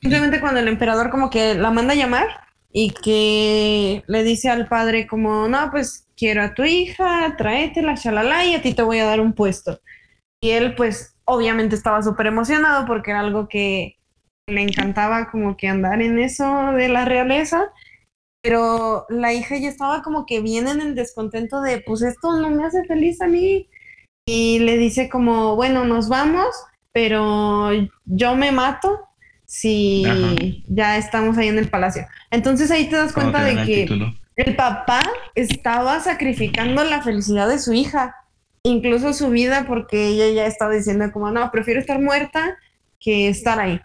[0.00, 2.45] Simplemente cuando el emperador como que la manda a llamar
[2.78, 8.44] y que le dice al padre como, no, pues quiero a tu hija, tráetela, shalala,
[8.44, 9.80] y a ti te voy a dar un puesto.
[10.42, 13.96] Y él, pues, obviamente estaba súper emocionado porque era algo que
[14.46, 17.72] le encantaba como que andar en eso de la realeza,
[18.42, 22.50] pero la hija ya estaba como que bien en el descontento de, pues esto no
[22.50, 23.70] me hace feliz a mí.
[24.28, 26.54] Y le dice como, bueno, nos vamos,
[26.92, 27.70] pero
[28.04, 29.08] yo me mato
[29.46, 30.04] si
[30.66, 32.06] ya estamos ahí en el palacio.
[32.30, 33.88] Entonces ahí te das cuenta de que
[34.36, 35.02] el papá
[35.34, 38.14] estaba sacrificando la felicidad de su hija,
[38.62, 42.58] incluso su vida, porque ella ya estaba diciendo como, no, prefiero estar muerta
[43.00, 43.80] que estar ahí.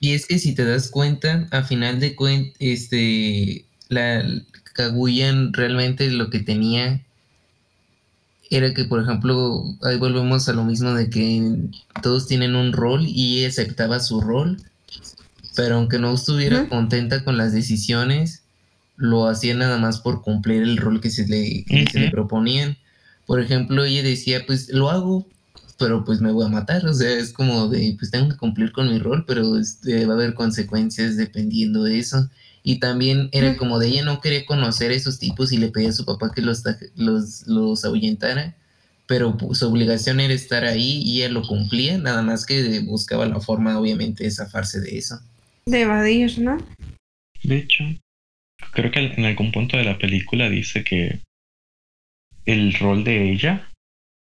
[0.00, 4.24] Y es que si te das cuenta, a final de cuentas, este, la
[4.74, 7.06] Kaguyan realmente lo que tenía
[8.56, 11.56] era que, por ejemplo, ahí volvemos a lo mismo de que
[12.02, 14.58] todos tienen un rol y ella aceptaba su rol
[15.54, 18.42] pero aunque no estuviera contenta con las decisiones,
[18.96, 22.76] lo hacía nada más por cumplir el rol que se le, se le proponían.
[23.26, 25.26] Por ejemplo, ella decía, pues lo hago,
[25.78, 28.72] pero pues me voy a matar, o sea, es como de, pues tengo que cumplir
[28.72, 32.28] con mi rol, pero este, va a haber consecuencias dependiendo de eso.
[32.62, 35.88] Y también era como de ella no quería conocer a esos tipos y le pedía
[35.88, 36.62] a su papá que los,
[36.94, 38.56] los, los ahuyentara,
[39.06, 43.40] pero su obligación era estar ahí y ella lo cumplía, nada más que buscaba la
[43.40, 45.20] forma, obviamente, de zafarse de eso
[45.66, 46.58] de evadir, ¿no?
[47.42, 47.84] De hecho,
[48.72, 51.20] creo que en algún punto de la película dice que
[52.44, 53.70] el rol de ella,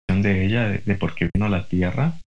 [0.09, 2.19] de ella, de, por qué vino a la Tierra,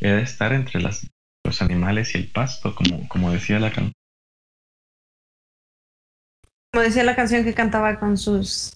[0.00, 1.08] era estar entre las,
[1.44, 3.92] los animales y el pasto, como, como decía la canción.
[6.72, 8.74] Como decía la canción que cantaba con sus,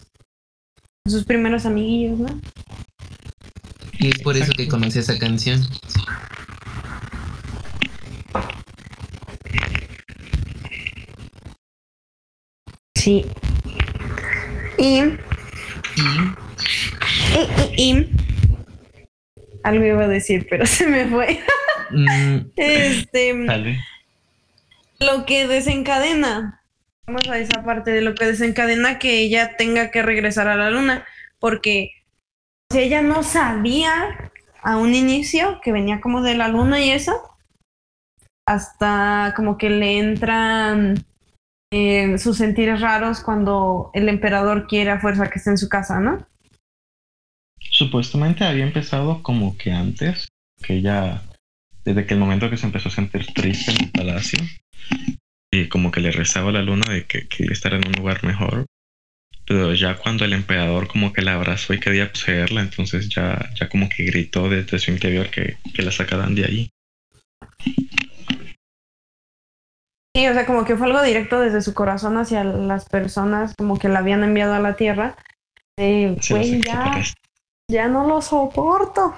[1.06, 2.40] sus primeros amiguillos, ¿no?
[3.98, 5.60] Y es por eso que conocí esa canción.
[12.94, 13.26] Sí.
[14.78, 15.02] Y.
[15.96, 17.82] Y.
[17.82, 18.10] Y.
[19.62, 21.40] Algo iba a decir, pero se me fue.
[21.90, 22.50] Mm.
[22.56, 23.34] este.
[24.98, 26.59] Lo que desencadena
[27.10, 30.70] vamos a esa parte de lo que desencadena que ella tenga que regresar a la
[30.70, 31.04] luna,
[31.40, 31.90] porque
[32.70, 34.30] si ella no sabía
[34.62, 37.20] a un inicio que venía como de la luna y eso,
[38.46, 41.04] hasta como que le entran
[41.72, 45.98] eh, sus sentires raros cuando el emperador quiere a fuerza que esté en su casa,
[45.98, 46.24] ¿no?
[47.58, 50.28] Supuestamente había empezado como que antes,
[50.62, 51.22] que ella,
[51.84, 54.38] desde que el momento que se empezó a sentir triste en el palacio,
[55.52, 58.24] y como que le rezaba a la luna de que quería estar en un lugar
[58.24, 58.66] mejor,
[59.46, 63.68] pero ya cuando el emperador como que la abrazó y quería poseerla, entonces ya, ya
[63.68, 66.70] como que gritó desde su interior que, que la sacaran de ahí.
[70.14, 73.78] Sí, o sea, como que fue algo directo desde su corazón hacia las personas como
[73.78, 75.16] que la habían enviado a la tierra.
[75.76, 77.02] güey, ya,
[77.68, 79.16] ya no lo soporto.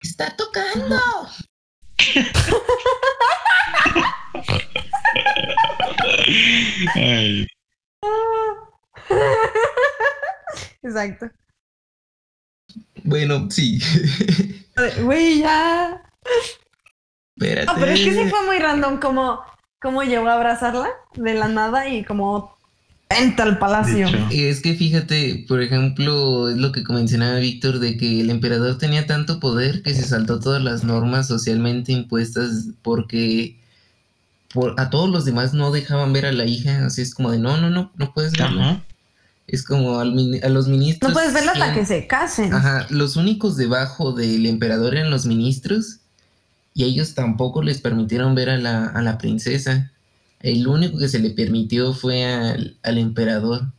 [0.00, 0.96] Está tocando.
[10.82, 11.30] Exacto.
[13.04, 13.80] Bueno, sí.
[15.02, 16.02] Güey, ya.
[17.36, 17.66] Espérate.
[17.66, 19.40] No, pero es que sí fue muy random como,
[19.80, 22.56] como llegó a abrazarla de la nada y como
[23.10, 24.08] entra al palacio.
[24.30, 29.06] Es que fíjate, por ejemplo, es lo que mencionaba Víctor de que el emperador tenía
[29.06, 33.59] tanto poder que se saltó todas las normas socialmente impuestas porque
[34.76, 37.56] a todos los demás no dejaban ver a la hija, así es como de no,
[37.56, 38.82] no, no, no puedes verla.
[39.46, 41.10] Es como a los ministros.
[41.10, 42.52] No puedes verla hasta que se casen.
[42.54, 46.00] Ajá, los únicos debajo del emperador eran los ministros
[46.72, 49.90] y ellos tampoco les permitieron ver a la, a la princesa.
[50.38, 53.72] El único que se le permitió fue al, al emperador.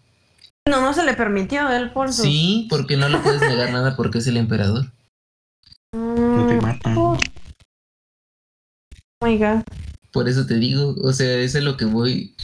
[0.69, 2.23] No, no se le permitió, él por su...
[2.23, 4.91] Sí, porque no le puedes negar nada porque es el emperador.
[5.93, 6.97] No te matan.
[6.97, 7.17] Oh
[9.21, 9.61] my god.
[10.11, 12.35] Por eso te digo, o sea, eso es lo que voy.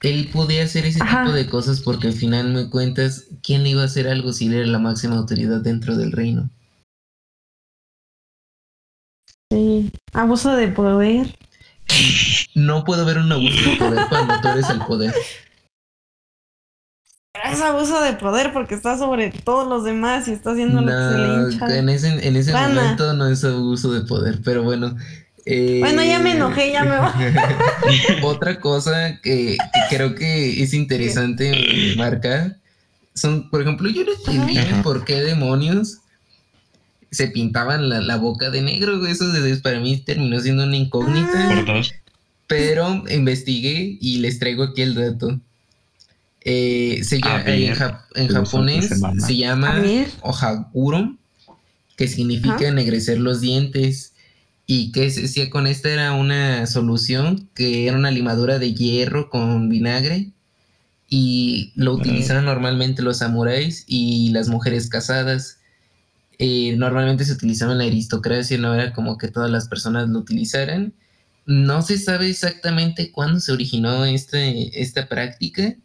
[0.00, 3.82] Él podía hacer ese tipo de cosas porque al final me cuentas, ¿quién le iba
[3.82, 6.50] a hacer algo si él era la máxima autoridad dentro del reino?
[9.50, 11.38] Sí, abuso de poder.
[12.54, 15.14] No puedo ver un abuso de poder cuando tú eres el poder.
[17.50, 20.92] Es abuso de poder porque está sobre todos los demás y está haciendo lo que
[20.92, 21.78] se le hincha.
[21.78, 24.96] En ese, en ese momento no es abuso de poder, pero bueno,
[25.46, 28.22] bueno, ya me enojé, ya me voy.
[28.22, 29.56] Otra cosa que,
[29.90, 32.56] creo que es interesante marcar
[33.14, 35.98] son, por ejemplo, yo no entendí por qué demonios
[37.10, 39.06] se pintaban la, boca de negro.
[39.06, 39.26] Eso
[39.62, 41.64] para mí terminó siendo una incógnita.
[42.46, 45.40] Pero investigué y les traigo aquí el dato.
[46.46, 49.82] Eh, en, japonés se llama
[50.20, 51.16] Ohaguro,
[51.96, 54.13] que significa ennegrecer los dientes.
[54.66, 59.28] Y que se decía con esta era una solución que era una limadura de hierro
[59.28, 60.32] con vinagre
[61.08, 65.58] y lo utilizaban normalmente los samuráis y las mujeres casadas.
[66.38, 70.18] Eh, normalmente se utilizaba en la aristocracia, no era como que todas las personas lo
[70.18, 70.94] utilizaran.
[71.46, 75.76] No se sabe exactamente cuándo se originó este, esta práctica,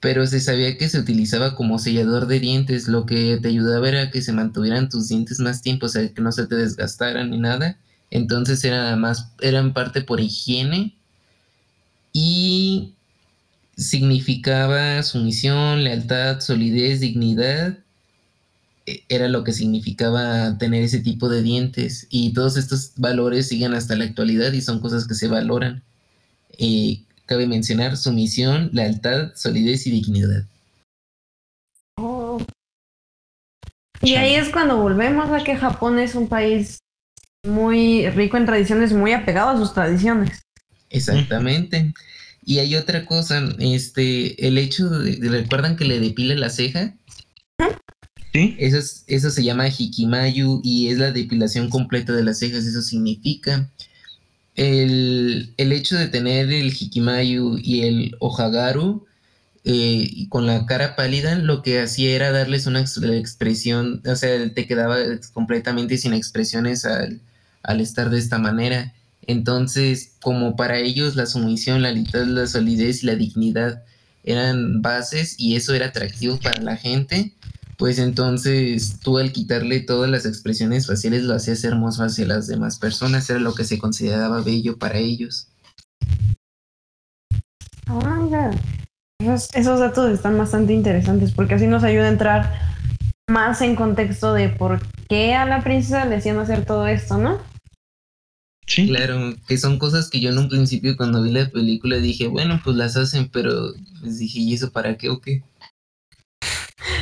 [0.00, 4.10] pero se sabía que se utilizaba como sellador de dientes, lo que te ayudaba era
[4.10, 7.38] que se mantuvieran tus dientes más tiempo, o sea, que no se te desgastaran ni
[7.38, 7.78] nada.
[8.10, 10.94] Entonces era más, era en parte por higiene
[12.12, 12.94] y
[13.76, 17.78] significaba sumisión, lealtad, solidez, dignidad.
[18.86, 22.06] E, era lo que significaba tener ese tipo de dientes.
[22.10, 25.82] Y todos estos valores siguen hasta la actualidad y son cosas que se valoran.
[26.58, 30.44] Eh, cabe mencionar sumisión, lealtad, solidez y dignidad.
[34.02, 36.78] Y ahí es cuando volvemos a que Japón es un país
[37.44, 40.42] muy rico en tradiciones, muy apegado a sus tradiciones.
[40.90, 41.92] Exactamente.
[42.44, 46.94] Y hay otra cosa, este, el hecho de, recuerdan que le depila la ceja.
[48.32, 48.56] Sí.
[48.58, 52.64] Eso, eso se llama hikimayu y es la depilación completa de las cejas.
[52.64, 53.70] Eso significa
[54.54, 59.06] el, hecho de tener el hikimayu y el ohagaru
[59.64, 64.66] eh, con la cara pálida, lo que hacía era darles una expresión, o sea, te
[64.66, 64.96] quedaba
[65.34, 67.20] completamente sin expresiones al,
[67.62, 68.94] al estar de esta manera.
[69.26, 73.82] Entonces, como para ellos la sumisión, la lealtad, la solidez y la dignidad
[74.24, 77.34] eran bases y eso era atractivo para la gente,
[77.78, 82.78] pues entonces tú al quitarle todas las expresiones faciales lo hacías hermoso hacia las demás
[82.78, 85.48] personas, era lo que se consideraba bello para ellos.
[89.18, 92.70] esos, esos datos están bastante interesantes porque así nos ayuda a entrar
[93.28, 97.49] más en contexto de por qué a la princesa le hacían hacer todo esto, ¿no?
[98.70, 98.86] Sí.
[98.86, 102.60] Claro, que son cosas que yo en un principio cuando vi la película dije, bueno,
[102.62, 105.42] pues las hacen, pero les dije, ¿y eso para qué o qué?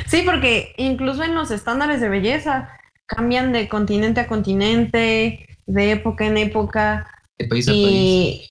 [0.06, 2.70] Sí, porque incluso en los estándares de belleza
[3.04, 7.06] cambian de continente a continente, de época en época.
[7.38, 8.48] De país a país.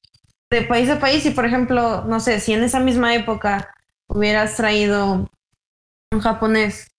[0.52, 1.26] De país a país.
[1.26, 3.74] Y por ejemplo, no sé, si en esa misma época
[4.08, 5.28] hubieras traído
[6.12, 6.92] un japonés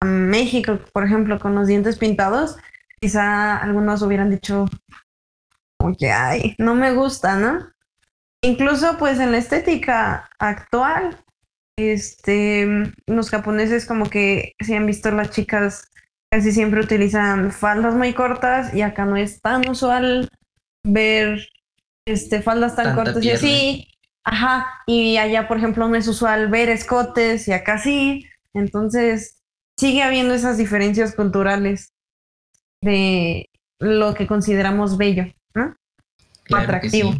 [0.00, 2.58] a México, por ejemplo, con los dientes pintados,
[3.00, 4.66] quizá algunos hubieran dicho,
[5.84, 7.58] oye, ay, no me gusta, ¿no?
[8.42, 11.16] Incluso pues en la estética actual,
[11.76, 15.90] este, los japoneses como que si han visto las chicas
[16.30, 20.28] casi siempre utilizan faldas muy cortas y acá no es tan usual
[20.84, 21.48] ver
[22.06, 23.88] este faldas tan cortas y así.
[24.24, 28.26] Ajá, y allá por ejemplo no es usual ver escotes y acá sí.
[28.54, 29.42] Entonces,
[29.78, 31.92] sigue habiendo esas diferencias culturales
[32.82, 35.26] de lo que consideramos bello,
[36.52, 37.14] atractivo.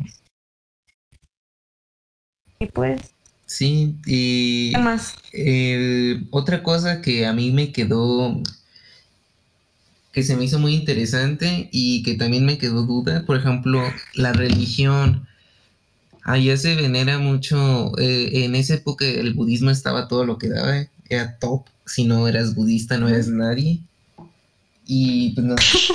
[2.61, 3.01] Y pues.
[3.47, 4.73] Sí, y.
[4.73, 5.15] ¿Qué más?
[5.33, 8.41] Eh, otra cosa que a mí me quedó.
[10.13, 13.83] que se me hizo muy interesante y que también me quedó duda, por ejemplo,
[14.15, 15.27] la religión.
[16.23, 17.93] Allá se venera mucho.
[17.99, 21.67] Eh, en esa época el budismo estaba todo lo que daba, era top.
[21.87, 23.81] Si no eras budista, no eras nadie.
[24.87, 25.47] Y pues,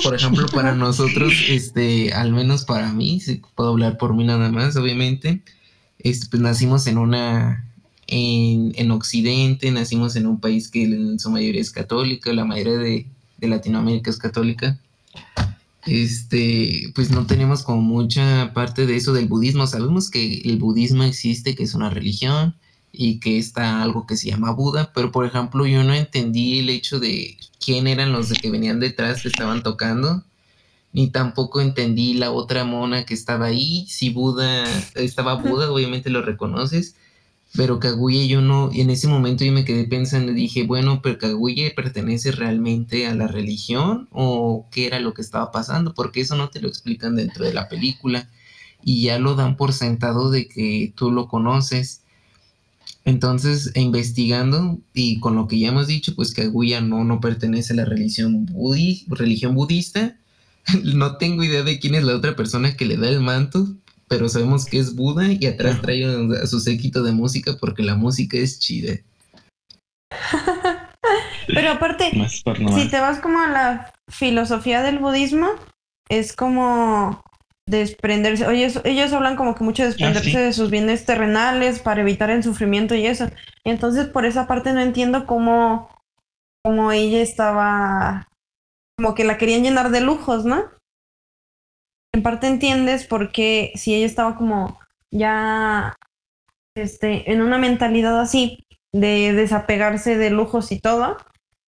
[0.02, 4.50] por ejemplo, para nosotros, este, al menos para mí, si puedo hablar por mí nada
[4.50, 5.42] más, obviamente,
[5.98, 7.68] este, pues nacimos en una,
[8.08, 12.78] en, en, Occidente, nacimos en un país que en su mayoría es católica, la mayoría
[12.78, 13.06] de,
[13.38, 14.78] de Latinoamérica es católica.
[15.86, 19.66] Este, pues no tenemos como mucha parte de eso del budismo.
[19.66, 22.54] Sabemos que el budismo existe, que es una religión,
[22.92, 26.70] y que está algo que se llama Buda, pero por ejemplo yo no entendí el
[26.70, 30.24] hecho de quién eran los de que venían detrás que estaban tocando,
[30.92, 36.22] ni tampoco entendí la otra mona que estaba ahí, si Buda, estaba Buda, obviamente lo
[36.22, 36.96] reconoces,
[37.54, 41.18] pero Kaguya yo no, en ese momento yo me quedé pensando y dije, bueno, pero
[41.18, 46.36] Kaguya pertenece realmente a la religión o qué era lo que estaba pasando, porque eso
[46.36, 48.28] no te lo explican dentro de la película
[48.82, 51.99] y ya lo dan por sentado de que tú lo conoces
[53.04, 57.72] entonces, investigando y con lo que ya hemos dicho, pues que Kaguya no, no pertenece
[57.72, 58.46] a la religión,
[59.08, 60.16] religión budista.
[60.84, 63.66] No tengo idea de quién es la otra persona que le da el manto,
[64.08, 67.96] pero sabemos que es Buda y atrás trae a su séquito de música porque la
[67.96, 68.98] música es chida.
[71.46, 75.48] pero aparte, si te vas como a la filosofía del budismo,
[76.10, 77.22] es como
[77.66, 78.46] desprenderse.
[78.46, 82.30] Oye, ellos hablan como que mucho de ah, desprenderse de sus bienes terrenales para evitar
[82.30, 83.28] el sufrimiento y eso.
[83.64, 85.88] Entonces, por esa parte no entiendo cómo,
[86.64, 88.28] cómo ella estaba,
[88.98, 90.64] como que la querían llenar de lujos, ¿no?
[92.12, 94.80] En parte entiendes porque si ella estaba como
[95.12, 95.96] ya
[96.76, 101.16] este, en una mentalidad así de desapegarse de lujos y todo,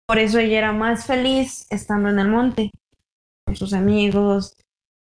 [0.08, 2.72] por eso ella era más feliz estando en el monte,
[3.46, 4.56] con sus amigos,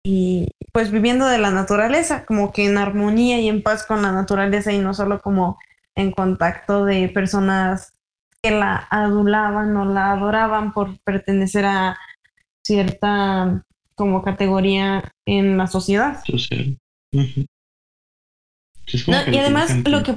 [0.09, 4.13] y pues viviendo de la naturaleza, como que en armonía y en paz con la
[4.13, 5.59] naturaleza y no solo como
[5.97, 7.93] en contacto de personas
[8.41, 11.99] que la adulaban o la adoraban por pertenecer a
[12.65, 13.65] cierta
[13.97, 16.23] como categoría en la sociedad.
[16.25, 16.79] Social.
[17.11, 17.49] y
[19.39, 20.17] además lo que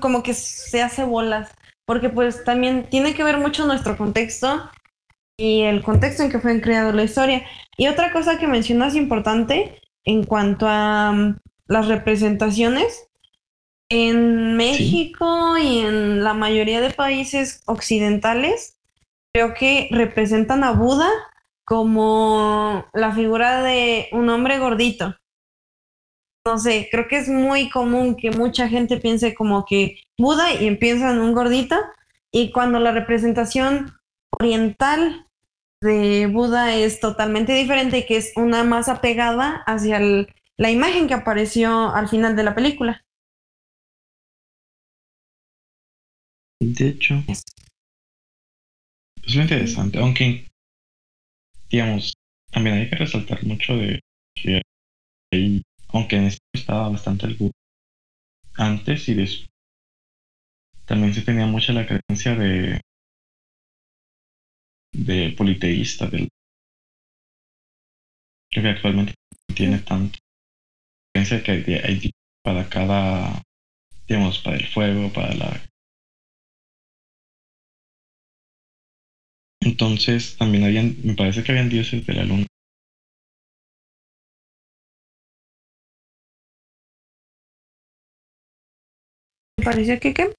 [0.00, 1.50] como que se hace bolas,
[1.86, 4.68] porque pues también tiene que ver mucho nuestro contexto
[5.36, 7.44] y el contexto en que fue creado la historia.
[7.76, 13.08] Y otra cosa que mencionas importante en cuanto a mm, las representaciones,
[13.90, 18.78] en México y en la mayoría de países occidentales,
[19.32, 21.08] creo que representan a Buda
[21.64, 25.16] como la figura de un hombre gordito.
[26.46, 30.66] No sé, creo que es muy común que mucha gente piense como que Buda y
[30.66, 31.76] empieza en un gordito
[32.30, 33.94] y cuando la representación
[34.40, 35.26] oriental
[35.80, 40.00] de Buda es totalmente diferente y que es una más apegada hacia
[40.56, 43.04] la imagen que apareció al final de la película.
[46.60, 47.44] De hecho, es
[49.34, 50.50] muy interesante, aunque,
[51.68, 52.14] digamos,
[52.50, 54.00] también hay que resaltar mucho de
[54.34, 54.62] que
[55.88, 57.52] aunque en esto estaba bastante el
[58.56, 59.48] antes y después,
[60.86, 62.80] también se tenía mucha la creencia de
[64.94, 66.28] de politeísta del
[68.50, 69.14] que actualmente
[69.54, 70.18] tiene tanto.
[71.12, 71.52] Piensa que
[71.84, 72.10] hay,
[72.42, 73.42] para cada
[74.06, 75.60] digamos para el fuego para la
[79.60, 82.46] entonces también habían me parece que habían dioses de la luna.
[89.58, 90.34] Me parece que qué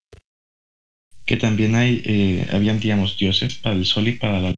[1.26, 4.55] que también hay, eh, habían, digamos, dioses para el sol y para la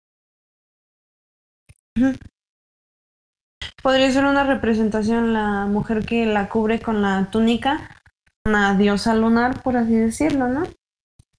[3.81, 8.01] Podría ser una representación la mujer que la cubre con la túnica,
[8.45, 10.67] una diosa lunar, por así decirlo, ¿no?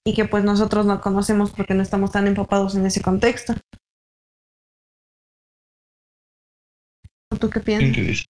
[0.05, 3.53] Y que pues nosotros no conocemos porque no estamos tan empapados en ese contexto.
[7.39, 8.25] ¿Tú qué piensas?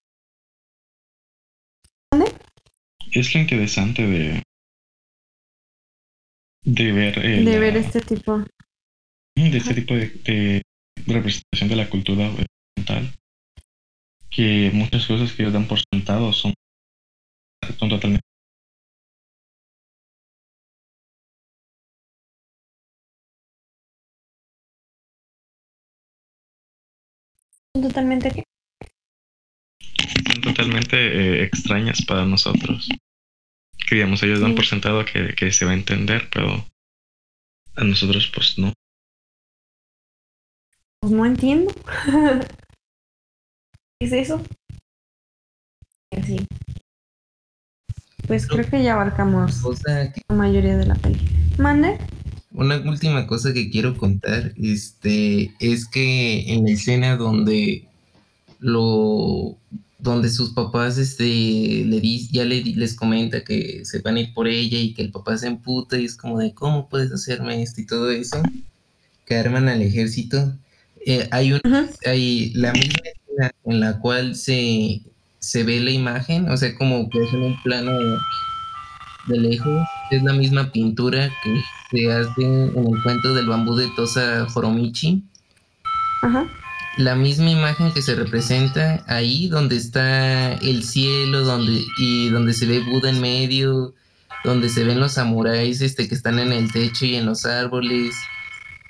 [3.12, 4.44] Es lo interesante de,
[6.64, 8.40] de ver de ver este tipo
[9.36, 10.62] de este tipo de,
[11.08, 13.14] representación de la cultura occidental
[14.30, 16.54] que muchas cosas que ellos dan por sentado son,
[17.78, 18.22] son totalmente
[27.74, 28.44] totalmente qué?
[30.34, 32.90] Son totalmente eh, extrañas para nosotros.
[33.88, 36.66] Que digamos, ellos dan por sentado que, que se va a entender, pero
[37.76, 38.74] a nosotros pues no.
[41.00, 41.74] Pues no entiendo.
[44.00, 44.44] ¿Qué es eso?
[46.16, 46.46] Así.
[48.28, 51.32] Pues creo que ya abarcamos la mayoría de la película.
[51.58, 51.98] ¿Mande?
[52.52, 57.88] Una última cosa que quiero contar, este, es que en la escena donde
[58.60, 59.58] lo
[60.00, 64.48] donde sus papás este le ya le, les comenta que se van a ir por
[64.48, 67.82] ella y que el papá se emputa y es como de cómo puedes hacerme esto
[67.82, 68.42] y todo eso
[69.26, 70.56] que arman al ejército.
[71.06, 75.02] Eh, hay una hay la misma escena en la cual se,
[75.40, 77.92] se ve la imagen o sea como que es en un plano
[79.28, 83.88] de lejos es la misma pintura que se hace en el cuento del bambú de
[83.96, 85.24] Tosa Joromichi.
[86.24, 86.50] Ajá
[87.00, 92.66] la misma imagen que se representa ahí, donde está el cielo, donde, y donde se
[92.66, 93.96] ve Buda en medio,
[94.44, 98.16] donde se ven los samuráis este, que están en el techo y en los árboles,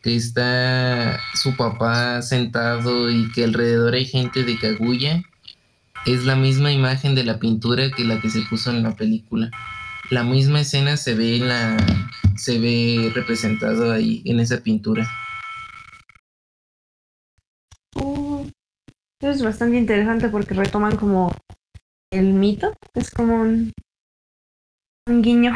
[0.01, 5.21] que está su papá sentado y que alrededor hay gente de Kaguya,
[6.07, 9.51] es la misma imagen de la pintura que la que se puso en la película.
[10.09, 11.77] La misma escena se ve la
[12.35, 15.07] se ve representado ahí en esa pintura.
[19.21, 21.33] Es bastante interesante porque retoman como
[22.11, 22.73] el mito.
[22.93, 23.73] Es como un,
[25.07, 25.53] un guiño.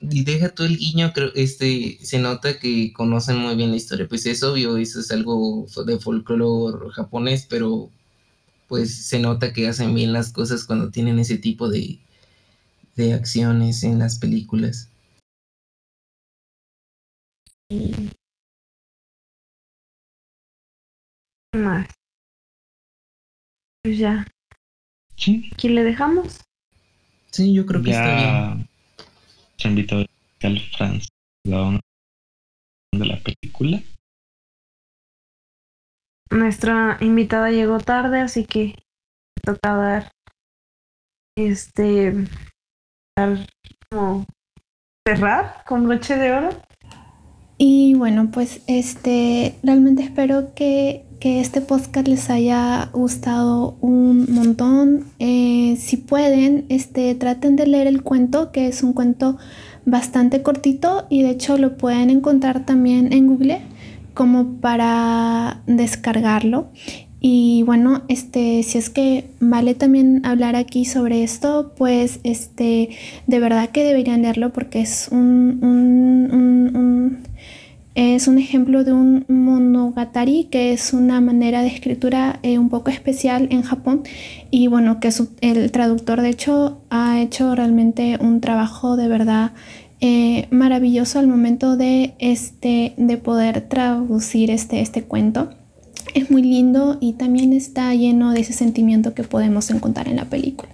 [0.00, 4.08] Y deja tú el guiño, creo, este, se nota que conocen muy bien la historia.
[4.08, 7.90] Pues es obvio, eso es algo de folclore japonés, pero
[8.66, 11.98] pues se nota que hacen bien las cosas cuando tienen ese tipo de,
[12.96, 14.88] de acciones en las películas.
[21.58, 21.88] Más.
[23.82, 24.26] Pues ya.
[25.16, 25.50] Sí.
[25.56, 26.40] ¿Quién le dejamos?
[27.30, 28.68] Sí, yo creo que está bien.
[29.56, 29.96] Se invitó
[30.42, 31.08] al Franz
[31.44, 33.80] de la película.
[36.30, 38.74] Nuestra invitada llegó tarde, así que
[39.42, 40.12] toca dar
[41.36, 42.14] este
[43.16, 43.46] dar
[43.90, 44.26] como
[45.06, 46.62] cerrar con broche de oro.
[47.58, 55.04] Y bueno, pues este realmente espero que que este podcast les haya gustado un montón.
[55.18, 59.36] Eh, si pueden, este, traten de leer el cuento, que es un cuento
[59.84, 63.60] bastante cortito y de hecho lo pueden encontrar también en Google
[64.14, 66.68] como para descargarlo.
[67.22, 72.96] Y bueno, este, si es que vale también hablar aquí sobre esto, pues este,
[73.26, 77.29] de verdad que deberían leerlo porque es un, un, un
[78.00, 82.90] es un ejemplo de un monogatari, que es una manera de escritura eh, un poco
[82.90, 84.04] especial en Japón.
[84.50, 85.10] Y bueno, que
[85.42, 89.52] el traductor de hecho ha hecho realmente un trabajo de verdad
[90.00, 95.50] eh, maravilloso al momento de, este, de poder traducir este, este cuento.
[96.14, 100.24] Es muy lindo y también está lleno de ese sentimiento que podemos encontrar en la
[100.24, 100.70] película.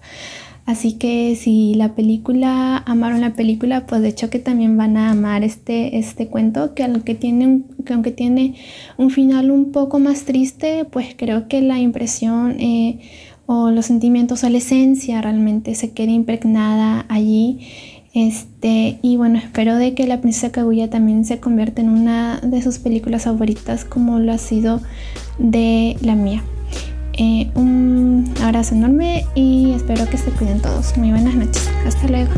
[0.67, 5.13] Así que si la película, amaron la película, pues de hecho que también van a
[5.13, 8.57] amar este, este cuento, que aunque, tiene un, que aunque tiene
[8.99, 12.99] un final un poco más triste, pues creo que la impresión eh,
[13.47, 17.61] o los sentimientos o la esencia realmente se queda impregnada allí.
[18.13, 22.61] Este, y bueno, espero de que La Princesa Kaguya también se convierta en una de
[22.61, 24.81] sus películas favoritas como lo ha sido
[25.39, 26.43] de la mía.
[27.19, 30.97] Eh, un abrazo enorme y espero que se cuiden todos.
[30.97, 31.69] Muy buenas noches.
[31.87, 32.31] Hasta luego.